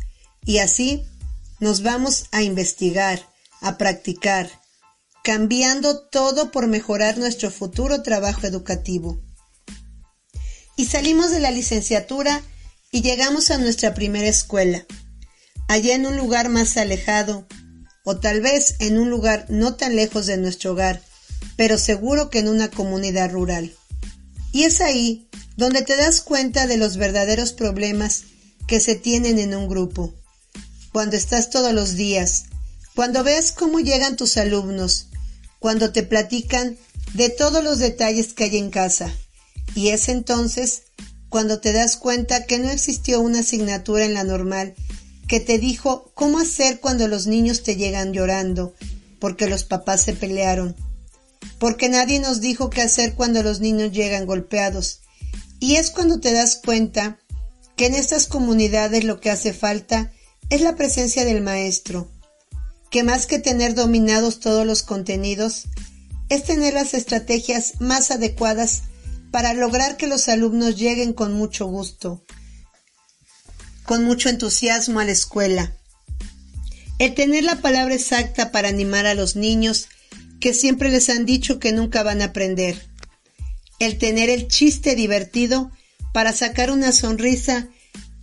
y 0.46 0.60
así 0.60 1.04
nos 1.64 1.82
vamos 1.82 2.26
a 2.32 2.44
investigar, 2.44 3.26
a 3.62 3.78
practicar, 3.78 4.52
cambiando 5.24 6.02
todo 6.10 6.52
por 6.52 6.68
mejorar 6.68 7.18
nuestro 7.18 7.50
futuro 7.50 8.04
trabajo 8.04 8.46
educativo. 8.46 9.22
Y 10.76 10.88
salimos 10.88 11.32
de 11.32 11.40
la 11.40 11.52
licenciatura 11.52 12.42
y 12.92 13.02
llegamos 13.02 13.50
a 13.50 13.60
nuestra 13.60 13.94
primera 13.94 14.28
escuela, 14.28 14.86
allá 15.70 15.96
en 15.96 16.06
un 16.06 16.18
lugar 16.18 16.50
más 16.50 16.76
alejado, 16.76 17.48
o 18.04 18.20
tal 18.20 18.42
vez 18.42 18.76
en 18.80 19.00
un 19.00 19.10
lugar 19.10 19.46
no 19.48 19.76
tan 19.76 19.96
lejos 19.96 20.26
de 20.26 20.36
nuestro 20.36 20.74
hogar, 20.74 21.02
pero 21.56 21.78
seguro 21.78 22.30
que 22.30 22.40
en 22.40 22.50
una 22.50 22.70
comunidad 22.70 23.32
rural. 23.32 23.74
Y 24.52 24.64
es 24.64 24.82
ahí 24.82 25.30
donde 25.56 25.82
te 25.82 25.96
das 25.96 26.20
cuenta 26.20 26.68
de 26.68 26.76
los 26.76 26.98
verdaderos 26.98 27.54
problemas 27.54 28.26
que 28.68 28.82
se 28.82 28.96
tienen 28.96 29.40
en 29.40 29.56
un 29.56 29.70
grupo 29.70 30.14
cuando 30.94 31.18
estás 31.18 31.50
todos 31.50 31.74
los 31.74 31.96
días, 31.96 32.46
cuando 32.96 33.24
ves 33.24 33.52
cómo 33.52 33.80
llegan 33.80 34.16
tus 34.16 34.38
alumnos, 34.38 35.08
cuando 35.60 35.92
te 35.92 36.04
platican 36.04 36.78
de 37.16 37.30
todos 37.30 37.64
los 37.64 37.80
detalles 37.80 38.34
que 38.34 38.46
hay 38.46 38.58
en 38.58 38.70
casa. 38.70 39.12
Y 39.76 39.90
es 39.90 40.08
entonces 40.08 40.84
cuando 41.30 41.60
te 41.60 41.74
das 41.74 41.98
cuenta 41.98 42.46
que 42.46 42.60
no 42.60 42.70
existió 42.70 43.20
una 43.20 43.40
asignatura 43.40 44.06
en 44.06 44.14
la 44.14 44.24
normal 44.24 44.76
que 45.28 45.40
te 45.40 45.58
dijo 45.58 46.12
cómo 46.14 46.38
hacer 46.38 46.80
cuando 46.80 47.08
los 47.08 47.26
niños 47.26 47.64
te 47.64 47.76
llegan 47.76 48.14
llorando, 48.14 48.76
porque 49.20 49.48
los 49.48 49.64
papás 49.64 50.02
se 50.02 50.14
pelearon, 50.14 50.76
porque 51.58 51.90
nadie 51.90 52.20
nos 52.20 52.40
dijo 52.40 52.70
qué 52.70 52.82
hacer 52.82 53.16
cuando 53.16 53.42
los 53.42 53.62
niños 53.62 53.92
llegan 53.92 54.28
golpeados. 54.28 55.00
Y 55.60 55.78
es 55.78 55.90
cuando 55.90 56.20
te 56.20 56.34
das 56.34 56.60
cuenta 56.64 57.18
que 57.76 57.88
en 57.88 57.96
estas 57.96 58.28
comunidades 58.28 59.06
lo 59.06 59.20
que 59.20 59.32
hace 59.32 59.54
falta 59.54 60.12
es 60.50 60.62
la 60.62 60.76
presencia 60.76 61.26
del 61.26 61.42
maestro, 61.42 62.12
que 62.92 63.04
más 63.04 63.26
que 63.26 63.40
tener 63.40 63.74
dominados 63.74 64.40
todos 64.40 64.66
los 64.66 64.84
contenidos, 64.84 65.66
es 66.30 66.44
tener 66.44 66.74
las 66.74 66.94
estrategias 66.94 67.82
más 67.82 68.12
adecuadas 68.12 68.84
para 69.32 69.54
lograr 69.54 69.98
que 69.98 70.08
los 70.08 70.30
alumnos 70.30 70.78
lleguen 70.78 71.14
con 71.14 71.34
mucho 71.34 71.66
gusto, 71.66 72.24
con 73.84 74.04
mucho 74.04 74.30
entusiasmo 74.30 75.00
a 75.00 75.06
la 75.06 75.12
escuela. 75.12 75.76
El 77.00 77.16
tener 77.16 77.44
la 77.44 77.62
palabra 77.62 77.96
exacta 77.96 78.52
para 78.52 78.70
animar 78.70 79.08
a 79.08 79.16
los 79.16 79.36
niños 79.36 79.88
que 80.40 80.54
siempre 80.54 80.90
les 80.90 81.10
han 81.10 81.26
dicho 81.26 81.60
que 81.60 81.72
nunca 81.72 82.04
van 82.04 82.22
a 82.22 82.26
aprender. 82.26 82.90
El 83.80 83.98
tener 83.98 84.30
el 84.30 84.48
chiste 84.48 84.96
divertido 84.96 85.72
para 86.14 86.32
sacar 86.32 86.70
una 86.70 86.92
sonrisa 86.92 87.70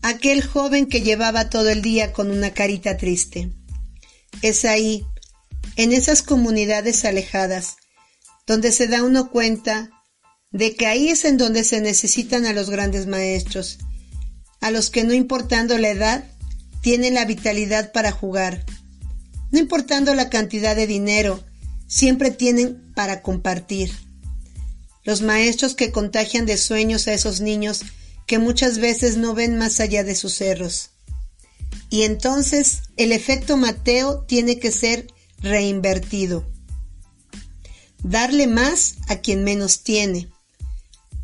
aquel 0.02 0.42
joven 0.42 0.86
que 0.86 1.02
llevaba 1.02 1.50
todo 1.50 1.70
el 1.70 1.82
día 1.82 2.12
con 2.12 2.30
una 2.30 2.52
carita 2.52 2.96
triste. 2.96 3.50
Es 4.42 4.64
ahí, 4.64 5.04
en 5.76 5.92
esas 5.92 6.22
comunidades 6.22 7.04
alejadas, 7.04 7.76
donde 8.46 8.72
se 8.72 8.86
da 8.86 9.02
uno 9.02 9.30
cuenta 9.30 9.90
de 10.50 10.74
que 10.74 10.86
ahí 10.86 11.08
es 11.08 11.24
en 11.24 11.36
donde 11.36 11.64
se 11.64 11.80
necesitan 11.80 12.46
a 12.46 12.52
los 12.52 12.70
grandes 12.70 13.06
maestros, 13.06 13.78
a 14.60 14.70
los 14.70 14.90
que 14.90 15.04
no 15.04 15.12
importando 15.12 15.78
la 15.78 15.90
edad, 15.90 16.24
tienen 16.82 17.14
la 17.14 17.24
vitalidad 17.24 17.92
para 17.92 18.10
jugar. 18.10 18.64
No 19.50 19.58
importando 19.58 20.14
la 20.14 20.30
cantidad 20.30 20.74
de 20.74 20.86
dinero, 20.86 21.44
siempre 21.86 22.30
tienen 22.30 22.92
para 22.94 23.22
compartir. 23.22 23.92
Los 25.04 25.22
maestros 25.22 25.74
que 25.74 25.92
contagian 25.92 26.46
de 26.46 26.56
sueños 26.56 27.08
a 27.08 27.12
esos 27.12 27.40
niños 27.40 27.82
que 28.30 28.38
muchas 28.38 28.78
veces 28.78 29.16
no 29.16 29.34
ven 29.34 29.58
más 29.58 29.80
allá 29.80 30.04
de 30.04 30.14
sus 30.14 30.34
cerros. 30.34 30.90
Y 31.90 32.02
entonces 32.02 32.82
el 32.96 33.10
efecto 33.10 33.56
Mateo 33.56 34.20
tiene 34.20 34.60
que 34.60 34.70
ser 34.70 35.08
reinvertido. 35.40 36.48
Darle 38.04 38.46
más 38.46 38.98
a 39.08 39.16
quien 39.16 39.42
menos 39.42 39.82
tiene, 39.82 40.28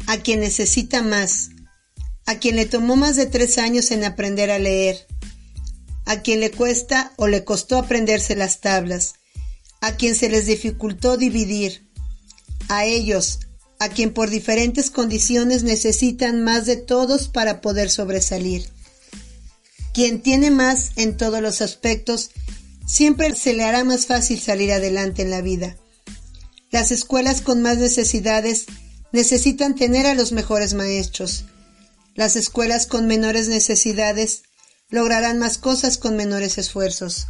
a 0.09 0.17
quien 0.17 0.41
necesita 0.41 1.01
más, 1.01 1.51
a 2.27 2.41
quien 2.41 2.57
le 2.57 2.67
tomó 2.67 2.97
más 2.97 3.15
de 3.15 3.27
tres 3.27 3.59
años 3.59 3.93
en 3.93 4.03
aprender 4.03 4.51
a 4.51 4.59
leer, 4.59 5.07
a 6.07 6.23
quien 6.23 6.41
le 6.41 6.51
cuesta 6.51 7.13
o 7.15 7.29
le 7.29 7.45
costó 7.45 7.79
aprenderse 7.79 8.35
las 8.35 8.61
tablas, 8.61 9.15
a 9.81 9.95
quien 9.95 10.17
se 10.17 10.29
les 10.29 10.47
dificultó 10.47 11.17
dividir, 11.17 11.89
a 12.67 12.85
ellos, 12.85 13.46
a 13.79 13.89
quien 13.89 14.13
por 14.13 14.31
diferentes 14.31 14.91
condiciones 14.91 15.63
necesitan 15.63 16.43
más 16.43 16.67
de 16.67 16.77
todos 16.77 17.29
para 17.29 17.61
poder 17.61 17.91
sobresalir. 17.91 18.69
Quien 19.93 20.23
tiene 20.23 20.51
más 20.51 20.93
en 20.97 21.17
todos 21.17 21.41
los 21.41 21.61
aspectos, 21.61 22.31
siempre 22.87 23.35
se 23.35 23.53
le 23.55 23.65
hará 23.65 23.85
más 23.85 24.07
fácil 24.07 24.41
salir 24.41 24.73
adelante 24.73 25.23
en 25.23 25.31
la 25.31 25.41
vida. 25.41 25.77
Las 26.71 26.91
escuelas 26.91 27.41
con 27.41 27.63
más 27.63 27.79
necesidades 27.79 28.67
necesitan 29.13 29.75
tener 29.75 30.07
a 30.07 30.15
los 30.15 30.33
mejores 30.33 30.75
maestros. 30.75 31.45
Las 32.15 32.37
escuelas 32.37 32.87
con 32.87 33.07
menores 33.07 33.49
necesidades 33.49 34.43
lograrán 34.89 35.39
más 35.39 35.59
cosas 35.59 35.99
con 35.99 36.17
menores 36.17 36.59
esfuerzos. 36.59 37.29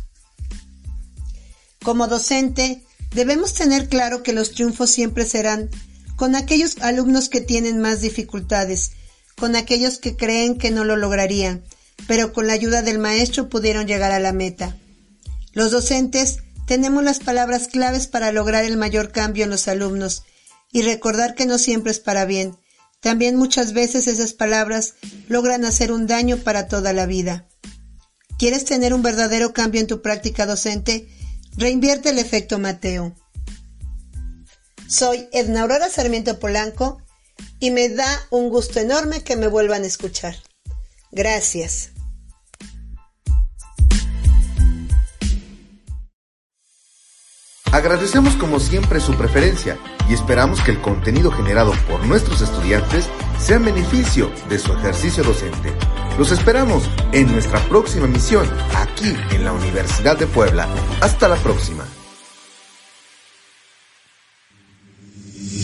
Como 1.82 2.08
docente, 2.08 2.82
debemos 3.14 3.54
tener 3.54 3.88
claro 3.88 4.22
que 4.22 4.32
los 4.32 4.52
triunfos 4.52 4.90
siempre 4.90 5.24
serán 5.24 5.70
con 6.16 6.34
aquellos 6.34 6.78
alumnos 6.80 7.28
que 7.28 7.40
tienen 7.40 7.80
más 7.80 8.00
dificultades, 8.00 8.92
con 9.36 9.54
aquellos 9.54 9.98
que 9.98 10.16
creen 10.16 10.58
que 10.58 10.70
no 10.70 10.84
lo 10.84 10.96
lograrían, 10.96 11.62
pero 12.06 12.32
con 12.32 12.46
la 12.46 12.54
ayuda 12.54 12.82
del 12.82 12.98
maestro 12.98 13.48
pudieron 13.48 13.86
llegar 13.86 14.12
a 14.12 14.20
la 14.20 14.32
meta. 14.32 14.76
Los 15.52 15.70
docentes 15.70 16.38
tenemos 16.66 17.04
las 17.04 17.20
palabras 17.20 17.68
claves 17.68 18.08
para 18.08 18.32
lograr 18.32 18.64
el 18.64 18.76
mayor 18.76 19.12
cambio 19.12 19.44
en 19.44 19.50
los 19.50 19.68
alumnos 19.68 20.24
y 20.72 20.82
recordar 20.82 21.34
que 21.34 21.46
no 21.46 21.58
siempre 21.58 21.92
es 21.92 22.00
para 22.00 22.24
bien. 22.24 22.56
También 23.00 23.36
muchas 23.36 23.72
veces 23.72 24.08
esas 24.08 24.32
palabras 24.32 24.94
logran 25.28 25.64
hacer 25.64 25.92
un 25.92 26.06
daño 26.06 26.38
para 26.38 26.66
toda 26.66 26.92
la 26.92 27.06
vida. 27.06 27.46
¿Quieres 28.38 28.64
tener 28.64 28.92
un 28.92 29.02
verdadero 29.02 29.52
cambio 29.52 29.80
en 29.80 29.86
tu 29.86 30.02
práctica 30.02 30.44
docente? 30.44 31.08
Reinvierte 31.56 32.10
el 32.10 32.18
efecto 32.18 32.58
Mateo. 32.58 33.14
Soy 34.88 35.28
Edna 35.32 35.62
Aurora 35.62 35.88
Sarmiento 35.88 36.38
Polanco 36.38 37.02
y 37.58 37.70
me 37.70 37.88
da 37.88 38.06
un 38.30 38.50
gusto 38.50 38.80
enorme 38.80 39.22
que 39.22 39.36
me 39.36 39.48
vuelvan 39.48 39.82
a 39.82 39.86
escuchar. 39.86 40.36
Gracias. 41.10 41.90
Agradecemos 47.72 48.36
como 48.36 48.58
siempre 48.58 49.00
su 49.00 49.14
preferencia 49.16 49.76
y 50.08 50.14
esperamos 50.14 50.62
que 50.62 50.70
el 50.70 50.80
contenido 50.80 51.30
generado 51.30 51.72
por 51.88 52.06
nuestros 52.06 52.40
estudiantes 52.40 53.06
sea 53.38 53.56
en 53.56 53.66
beneficio 53.66 54.32
de 54.48 54.58
su 54.58 54.72
ejercicio 54.72 55.22
docente. 55.22 55.72
Los 56.16 56.30
esperamos 56.30 56.84
en 57.12 57.30
nuestra 57.30 57.60
próxima 57.68 58.06
misión 58.06 58.48
aquí 58.74 59.14
en 59.30 59.44
la 59.44 59.52
Universidad 59.52 60.16
de 60.16 60.26
Puebla. 60.26 60.68
Hasta 61.00 61.28
la 61.28 61.36
próxima. 61.36 61.84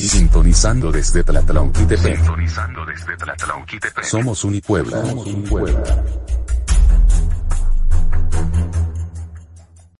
Sintonizando 0.08 0.90
desde 0.90 1.22
Tlatlauquitepec. 1.22 2.16
Sintonizando 2.16 2.84
desde 2.84 3.16
Tlatlauquitepec. 3.16 4.04
Somos 4.04 4.44
Unipuebla. 4.44 5.06
Somos 5.06 5.26
Unipuebla. 5.26 6.21